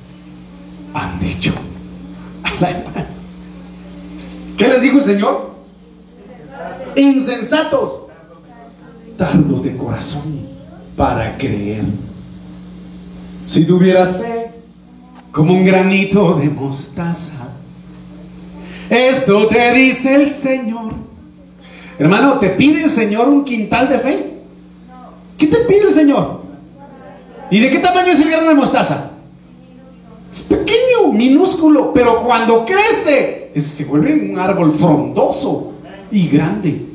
[0.94, 1.54] han dicho.
[4.58, 5.50] ¿Qué les dijo el Señor?
[6.96, 8.04] Insensatos,
[9.18, 10.40] tardos de corazón
[10.96, 11.84] para creer.
[13.46, 14.52] Si tuvieras fe
[15.32, 17.50] como un granito de mostaza,
[18.90, 20.94] esto te dice el Señor.
[21.98, 24.34] Hermano, ¿te pide el Señor un quintal de fe?
[25.38, 26.42] ¿Qué te pide el Señor?
[27.52, 29.12] ¿Y de qué tamaño es el grano de mostaza?
[30.32, 35.74] Es pequeño, minúsculo, pero cuando crece, se vuelve un árbol frondoso
[36.12, 36.86] y grande.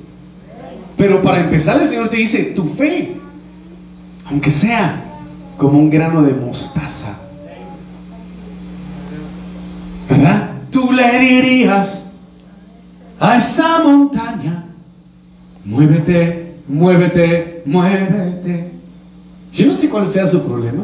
[0.96, 3.16] Pero para empezar, el Señor te dice, tu fe,
[4.30, 5.02] aunque sea
[5.56, 7.18] como un grano de mostaza,
[10.08, 10.50] ¿verdad?
[10.74, 12.10] Tú le dirías
[13.20, 14.64] a esa montaña,
[15.64, 18.72] muévete, muévete, muévete.
[19.52, 20.82] Yo no sé cuál sea su problema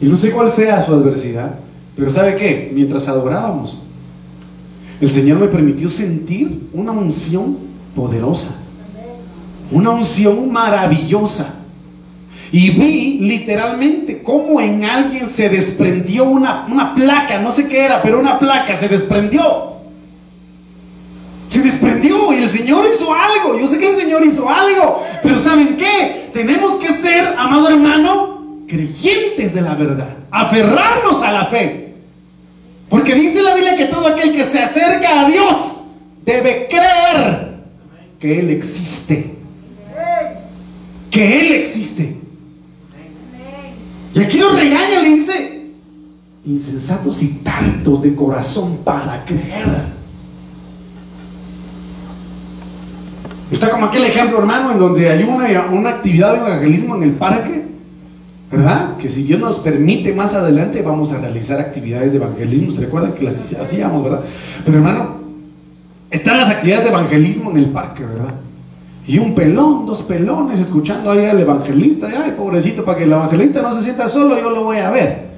[0.00, 1.54] y no sé cuál sea su adversidad,
[1.94, 2.72] pero ¿sabe qué?
[2.74, 3.76] Mientras adorábamos,
[5.02, 7.58] el Señor me permitió sentir una unción
[7.94, 8.54] poderosa,
[9.70, 11.56] una unción maravillosa.
[12.50, 18.00] Y vi literalmente cómo en alguien se desprendió una, una placa, no sé qué era,
[18.00, 19.68] pero una placa se desprendió.
[21.48, 23.58] Se desprendió y el Señor hizo algo.
[23.58, 25.02] Yo sé que el Señor hizo algo.
[25.22, 26.28] Pero ¿saben qué?
[26.32, 30.10] Tenemos que ser, amado hermano, creyentes de la verdad.
[30.30, 31.94] Aferrarnos a la fe.
[32.88, 35.80] Porque dice la Biblia que todo aquel que se acerca a Dios
[36.24, 37.48] debe creer
[38.18, 39.34] que Él existe.
[41.10, 42.17] Que Él existe.
[44.18, 45.60] Y aquí lo regaña, le dice,
[46.44, 49.66] insensatos y tantos de corazón para creer.
[53.50, 57.12] Está como aquel ejemplo, hermano, en donde hay una, una actividad de evangelismo en el
[57.12, 57.64] parque,
[58.50, 58.96] ¿verdad?
[58.96, 62.72] Que si Dios nos permite más adelante vamos a realizar actividades de evangelismo.
[62.72, 64.24] ¿Se recuerdan que las hacíamos, verdad?
[64.64, 65.16] Pero hermano,
[66.10, 68.34] están las actividades de evangelismo en el parque, ¿verdad?
[69.08, 72.08] Y un pelón, dos pelones, escuchando ahí al evangelista.
[72.14, 75.28] Ay, pobrecito, para que el evangelista no se sienta solo, yo lo voy a ver.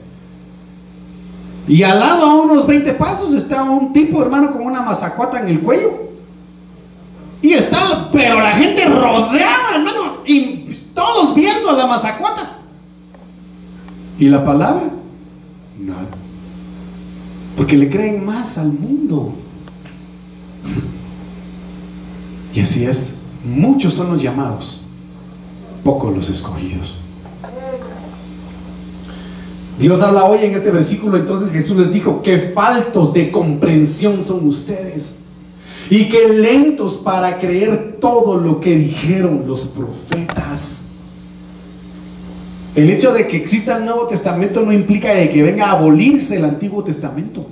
[1.68, 5.47] Y al lado, a unos 20 pasos, está un tipo, hermano, con una mazacuata en
[5.47, 5.93] el cuello.
[7.43, 12.59] Y está, pero la gente rodeada, hermano, y todos viendo a la mazacuata.
[14.18, 14.91] ¿Y la palabra?
[15.79, 16.09] Nada.
[17.57, 19.33] Porque le creen más al mundo.
[22.53, 23.20] Y así es.
[23.45, 24.80] Muchos son los llamados,
[25.82, 26.97] pocos los escogidos.
[29.78, 34.47] Dios habla hoy en este versículo, entonces Jesús les dijo, qué faltos de comprensión son
[34.47, 35.16] ustedes
[35.88, 40.82] y que lentos para creer todo lo que dijeron los profetas.
[42.76, 46.45] El hecho de que exista el Nuevo Testamento no implica que venga a abolirse el
[46.45, 47.47] Antiguo Testamento.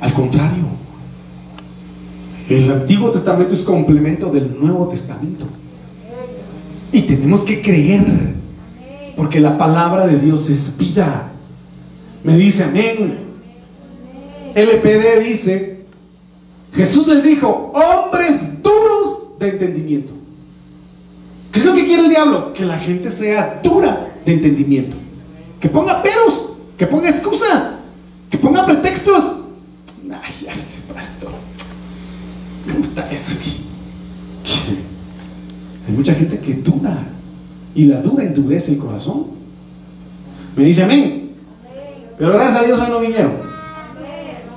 [0.00, 0.64] Al contrario,
[2.48, 5.46] el Antiguo Testamento es complemento del Nuevo Testamento.
[6.92, 8.04] Y tenemos que creer,
[9.16, 11.30] porque la palabra de Dios es vida.
[12.24, 13.18] Me dice amén.
[14.54, 15.72] LPD dice
[16.74, 20.12] Jesús les dijo, hombres duros de entendimiento.
[21.50, 22.52] ¿Qué es lo que quiere el diablo?
[22.54, 24.96] Que la gente sea dura de entendimiento.
[25.60, 27.72] Que ponga peros, que ponga excusas,
[28.30, 29.36] que ponga pretextos.
[30.22, 30.52] Ay, ya.
[32.70, 33.34] ¿Cómo está eso?
[35.88, 37.02] Hay mucha gente que duda
[37.74, 39.26] y la duda endurece el corazón.
[40.56, 41.30] Me dice amén.
[42.18, 43.32] Pero gracias a Dios hoy no vinieron.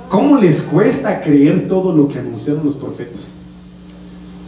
[0.08, 3.32] ¿Cómo les cuesta creer todo lo que anunciaron los profetas?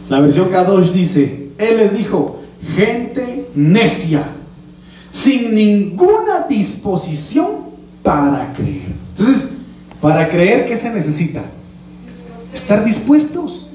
[0.09, 2.39] La versión Kadosh dice, Él les dijo,
[2.75, 4.23] gente necia,
[5.09, 7.47] sin ninguna disposición
[8.01, 8.87] para creer.
[9.17, 9.49] Entonces,
[10.01, 11.43] para creer, ¿qué se necesita?
[12.61, 13.71] Estar dispuestos.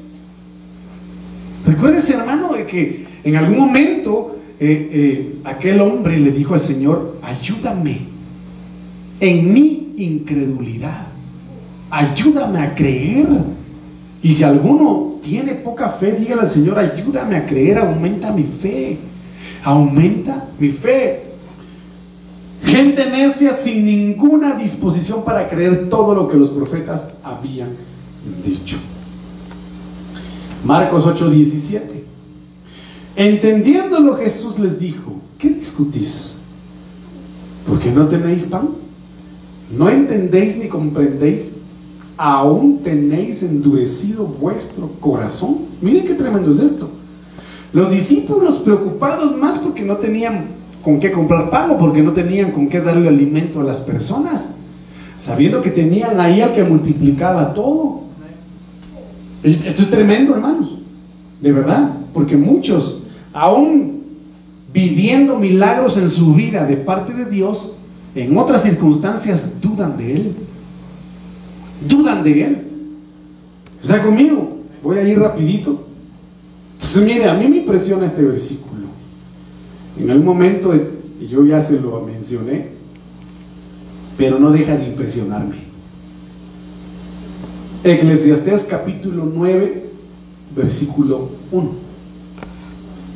[1.67, 7.19] Recuérdense, hermano, de que en algún momento eh, eh, aquel hombre le dijo al Señor,
[7.23, 7.99] ayúdame
[9.21, 11.15] en mi incredulidad
[11.95, 13.29] ayúdame a creer.
[14.23, 18.99] Y si alguno tiene poca fe, dígale al Señor, ayúdame a creer, aumenta mi fe.
[19.63, 21.23] Aumenta mi fe.
[22.65, 27.69] Gente necia sin ninguna disposición para creer todo lo que los profetas habían
[28.45, 28.77] dicho.
[30.65, 32.05] Marcos 8:17.
[33.17, 36.37] Entendiéndolo Jesús les dijo, ¿qué discutís?
[37.67, 38.69] ¿Porque no tenéis pan?
[39.71, 41.53] ¿No entendéis ni comprendéis?
[42.17, 45.59] aún tenéis endurecido vuestro corazón.
[45.81, 46.89] Miren qué tremendo es esto.
[47.73, 50.45] Los discípulos preocupados más porque no tenían
[50.83, 54.55] con qué comprar pago, porque no tenían con qué darle alimento a las personas,
[55.17, 58.04] sabiendo que tenían ahí al que multiplicaba todo.
[59.45, 60.79] Esto es tremendo, hermanos,
[61.41, 64.03] de verdad, porque muchos, aún
[64.73, 67.75] viviendo milagros en su vida de parte de Dios,
[68.15, 70.35] en otras circunstancias dudan de Él
[71.89, 72.59] dudan de Él.
[73.83, 74.59] ¿Está conmigo?
[74.83, 75.87] Voy a ir rapidito.
[76.75, 78.85] Entonces, mire, a mí me impresiona este versículo.
[79.99, 80.75] En algún momento,
[81.29, 82.69] yo ya se lo mencioné,
[84.17, 85.57] pero no deja de impresionarme.
[87.85, 89.85] Eclesiastés capítulo 9,
[90.57, 91.71] versículo 1.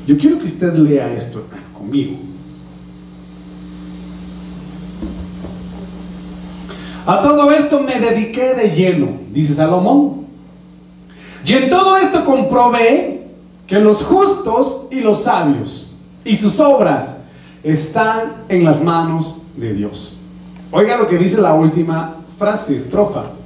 [0.06, 1.42] Yo quiero que usted lea esto
[1.72, 2.18] conmigo.
[7.06, 10.26] A todo esto me dediqué de lleno, dice Salomón.
[11.46, 13.26] Y en todo esto comprobé
[13.66, 15.94] que los justos y los sabios
[16.26, 17.20] y sus obras
[17.62, 20.12] están en las manos de Dios.
[20.70, 23.37] Oiga lo que dice la última frase, estrofa.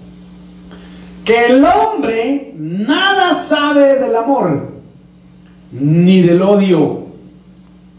[1.25, 4.73] Que el hombre nada sabe del amor
[5.73, 7.07] ni del odio,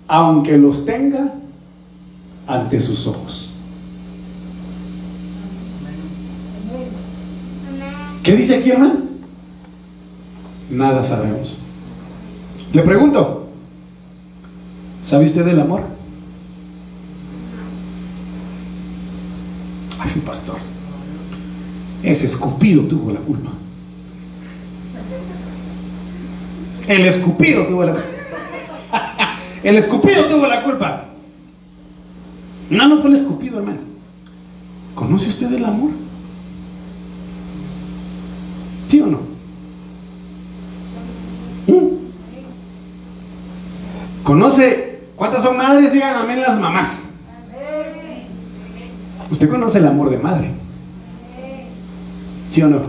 [0.07, 1.33] aunque los tenga
[2.47, 3.49] ante sus ojos.
[8.21, 9.01] ¿Qué dice aquí, hermano?
[10.69, 11.55] Nada sabemos.
[12.71, 13.47] Le pregunto,
[15.01, 15.83] ¿sabe usted del amor?
[19.99, 20.72] Ay, sí, pastor.
[22.03, 23.49] Ese escupido tuvo la culpa.
[26.87, 28.07] El escupido tuvo la culpa.
[29.63, 31.05] El escupido tuvo la culpa.
[32.69, 33.79] No, no fue el escupido, hermano.
[34.93, 35.91] ¿Conoce usted el amor?
[38.89, 39.19] ¿Sí o no?
[41.67, 41.87] ¿Mm?
[44.23, 45.93] ¿Conoce cuántas son madres?
[45.93, 47.03] Digan amén las mamás.
[49.31, 50.62] ¿Usted conoce el amor de madre?
[52.53, 52.81] ¿Sí o no?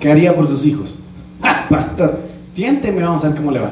[0.00, 0.94] ¿Qué haría por sus hijos?
[1.42, 2.18] ¡Ah, pastor!
[2.54, 3.70] Tiénteme, vamos a ver cómo le va.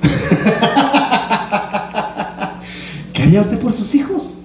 [3.12, 4.36] ¿Qué haría usted por sus hijos?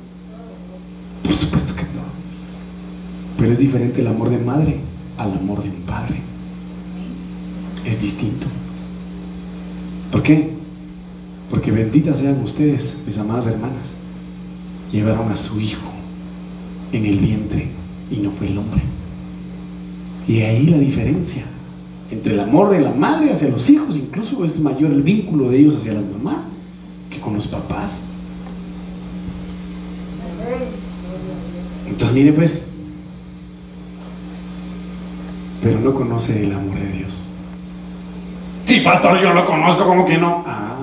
[1.23, 2.03] Por supuesto que todo.
[3.37, 4.81] Pero es diferente el amor de madre
[5.17, 6.17] al amor de un padre.
[7.85, 8.47] Es distinto.
[10.11, 10.51] ¿Por qué?
[11.49, 13.93] Porque benditas sean ustedes, mis amadas hermanas.
[14.91, 15.89] Llevaron a su hijo
[16.91, 17.69] en el vientre
[18.11, 18.81] y no fue el hombre.
[20.27, 21.43] Y ahí la diferencia
[22.11, 25.59] entre el amor de la madre hacia los hijos, incluso es mayor el vínculo de
[25.59, 26.47] ellos hacia las mamás
[27.09, 28.01] que con los papás.
[31.87, 32.65] Entonces mire pues,
[35.61, 37.21] pero no conoce el amor de Dios.
[38.65, 40.43] Sí, pastor, yo lo conozco, como que no.
[40.45, 40.77] Ah,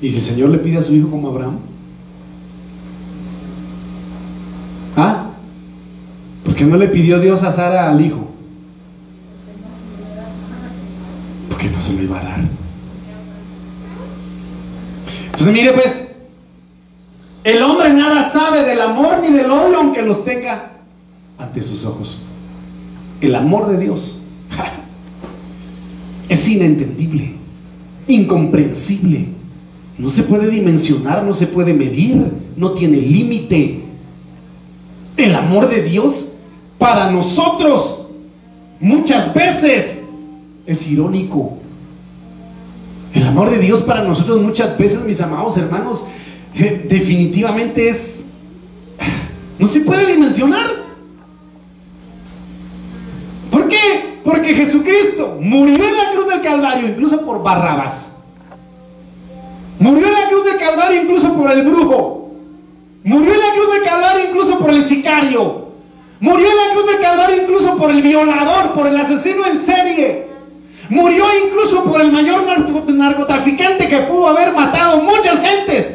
[0.00, 1.58] y si el Señor le pide a su hijo como Abraham.
[4.96, 5.26] ¿Ah?
[6.44, 8.31] ¿Por qué no le pidió Dios a Sara al hijo?
[11.62, 12.40] Porque no se lo iba a dar.
[15.26, 16.08] Entonces mire pues,
[17.44, 20.72] el hombre nada sabe del amor ni del odio aunque los tenga
[21.38, 22.18] ante sus ojos.
[23.20, 24.18] El amor de Dios
[26.28, 27.32] es inentendible,
[28.08, 29.28] incomprensible.
[29.98, 33.82] No se puede dimensionar, no se puede medir, no tiene límite.
[35.16, 36.32] El amor de Dios
[36.78, 38.06] para nosotros
[38.80, 40.01] muchas veces
[40.66, 41.58] es irónico.
[43.14, 46.04] El amor de Dios para nosotros muchas veces, mis amados hermanos,
[46.54, 48.20] eh, definitivamente es...
[49.58, 50.70] No se puede dimensionar.
[53.50, 54.18] ¿Por qué?
[54.24, 58.16] Porque Jesucristo murió en la cruz del Calvario, incluso por Barrabás.
[59.78, 62.30] Murió en la cruz del Calvario incluso por el brujo.
[63.04, 65.68] Murió en la cruz del Calvario incluso por el sicario.
[66.20, 70.31] Murió en la cruz del Calvario incluso por el violador, por el asesino en serie.
[70.92, 72.44] Murió incluso por el mayor
[72.86, 75.90] narcotraficante que pudo haber matado muchas gentes.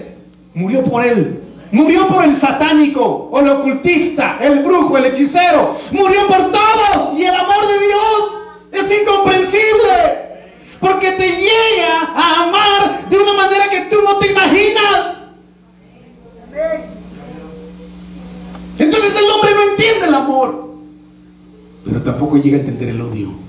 [0.55, 1.39] Murió por él.
[1.71, 5.77] Murió por el satánico, o el ocultista, el brujo, el hechicero.
[5.91, 7.15] Murió por todos.
[7.15, 8.33] Y el amor de Dios
[8.71, 10.47] es incomprensible.
[10.79, 15.17] Porque te llega a amar de una manera que tú no te imaginas.
[18.79, 20.69] Entonces el hombre no entiende el amor.
[21.85, 23.46] Pero tampoco llega a entender el odio.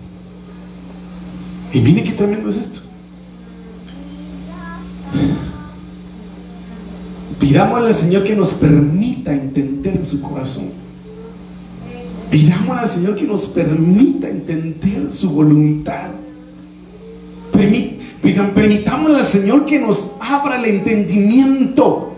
[1.73, 2.81] Y mire qué tremendo es esto.
[7.39, 10.71] Pidámosle al Señor que nos permita entender su corazón.
[12.31, 16.11] Pidámosle al Señor que nos permita entender su voluntad.
[17.53, 22.15] Permitámosle al Señor que nos abra el entendimiento.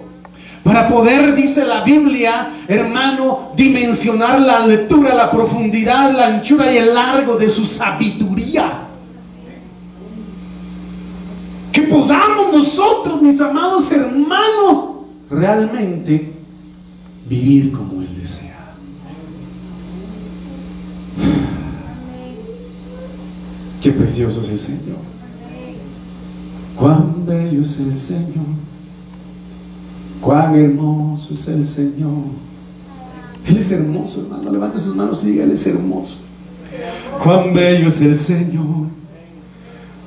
[0.62, 6.94] Para poder, dice la Biblia, hermano, dimensionar la lectura, la profundidad, la anchura y el
[6.94, 8.89] largo de su sabiduría.
[11.72, 14.84] Que podamos nosotros, mis amados hermanos,
[15.30, 16.32] realmente
[17.28, 18.74] vivir como Él desea.
[23.80, 24.98] Qué precioso es el Señor.
[26.76, 28.46] Cuán bello es el Señor.
[30.20, 32.24] Cuán hermoso es el Señor.
[33.46, 34.52] Él es hermoso, hermano.
[34.52, 36.16] Levante sus manos y diga, Él es hermoso.
[37.22, 38.89] Cuán bello es el Señor.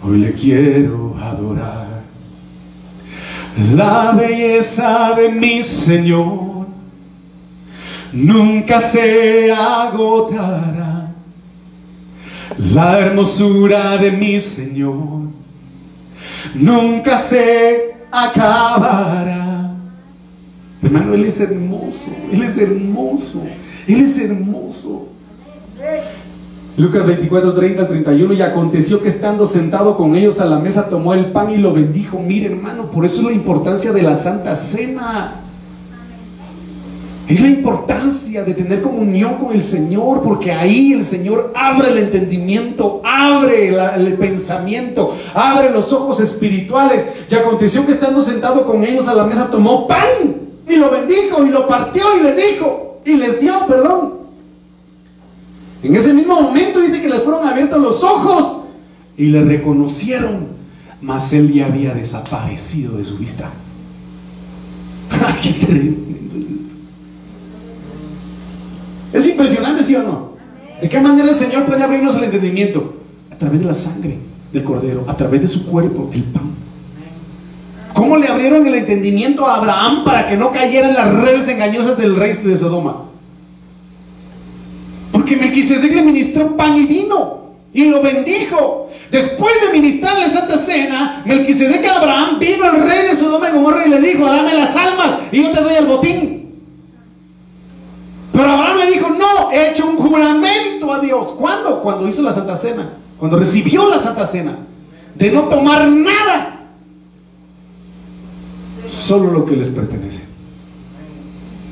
[0.06, 2.04] Hoy le quiero adorar.
[3.74, 6.68] La belleza de mi Señor
[8.12, 11.10] nunca se agotará.
[12.74, 15.30] La hermosura de mi Señor
[16.54, 19.72] nunca se acabará.
[20.82, 23.42] Hermano, Él es hermoso, Él es hermoso,
[23.88, 25.08] Él es hermoso.
[26.76, 30.90] Lucas 24, 30 al 31, y aconteció que estando sentado con ellos a la mesa,
[30.90, 32.18] tomó el pan y lo bendijo.
[32.18, 35.36] Mire, hermano, por eso es la importancia de la Santa Cena.
[37.28, 42.00] Es la importancia de tener comunión con el Señor, porque ahí el Señor abre el
[42.00, 47.08] entendimiento, abre el pensamiento, abre los ojos espirituales.
[47.30, 50.08] Y aconteció que estando sentado con ellos a la mesa, tomó pan
[50.68, 54.23] y lo bendijo y lo partió y les dijo, y les dio, perdón.
[55.84, 58.62] En ese mismo momento dice que le fueron abiertos los ojos
[59.18, 60.48] y le reconocieron,
[61.02, 63.50] mas él ya había desaparecido de su vista.
[65.12, 66.76] ¡Ay, qué tremendo es esto!
[69.12, 70.34] Es impresionante, ¿sí o no?
[70.82, 72.96] ¿De qué manera el Señor puede abrirnos el entendimiento?
[73.30, 74.18] A través de la sangre
[74.54, 76.52] del cordero, a través de su cuerpo, el pan.
[77.94, 81.98] ¿Cómo le abrieron el entendimiento a Abraham para que no cayera en las redes engañosas
[81.98, 83.13] del rey de Sodoma?
[85.24, 87.44] Porque Melquisedec le ministró pan y vino
[87.74, 88.90] y lo bendijo.
[89.10, 93.54] Después de ministrar la Santa Cena, Melquisedec a Abraham vino el rey de Sodoma y
[93.54, 96.60] Gomorra y le dijo, dame las almas y yo te doy el botín.
[98.34, 101.32] Pero Abraham le dijo, no, he hecho un juramento a Dios.
[101.40, 101.82] ¿Cuándo?
[101.82, 102.90] Cuando hizo la Santa Cena.
[103.18, 104.58] Cuando recibió la Santa Cena.
[105.16, 106.66] De no tomar nada.
[108.86, 110.24] Solo lo que les pertenece.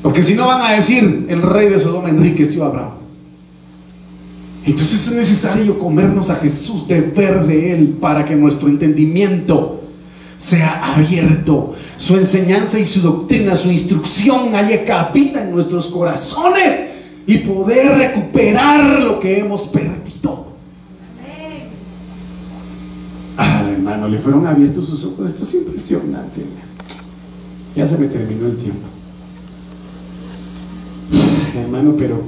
[0.02, 3.01] Porque si no van a decir, el rey de Sodoma enriqueció a Abraham.
[4.66, 9.82] Entonces es necesario comernos a Jesús, beber de Él, para que nuestro entendimiento
[10.38, 16.80] sea abierto, su enseñanza y su doctrina, su instrucción haya cabida en nuestros corazones
[17.28, 20.48] y poder recuperar lo que hemos perdido.
[23.38, 25.30] Ah, hermano, le fueron abiertos sus ojos.
[25.30, 26.44] Esto es impresionante.
[27.76, 28.88] Ya se me terminó el tiempo.
[31.56, 32.22] Hermano, pero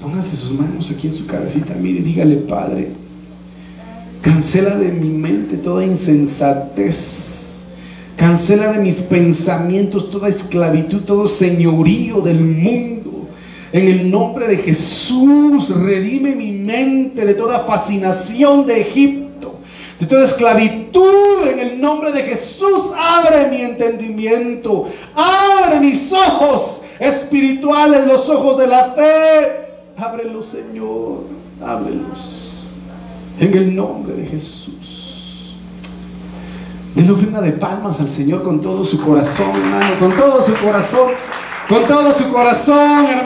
[0.00, 2.88] póngase sus manos aquí en su cabecita, mire, dígale, Padre,
[4.22, 7.66] cancela de mi mente toda insensatez,
[8.16, 13.28] cancela de mis pensamientos toda esclavitud, todo señorío del mundo.
[13.70, 19.58] En el nombre de Jesús, redime mi mente de toda fascinación de Egipto,
[20.00, 21.46] de toda esclavitud.
[21.52, 28.66] En el nombre de Jesús, abre mi entendimiento, abre mis ojos espirituales, los ojos de
[28.66, 29.67] la fe.
[30.00, 31.24] Ábrelos, Señor,
[31.60, 32.76] ábrelos.
[33.40, 35.56] En el nombre de Jesús.
[36.94, 41.10] Denle ofrenda de palmas al Señor con todo su corazón, hermano, con todo su corazón,
[41.68, 43.08] con todo su corazón, hermano.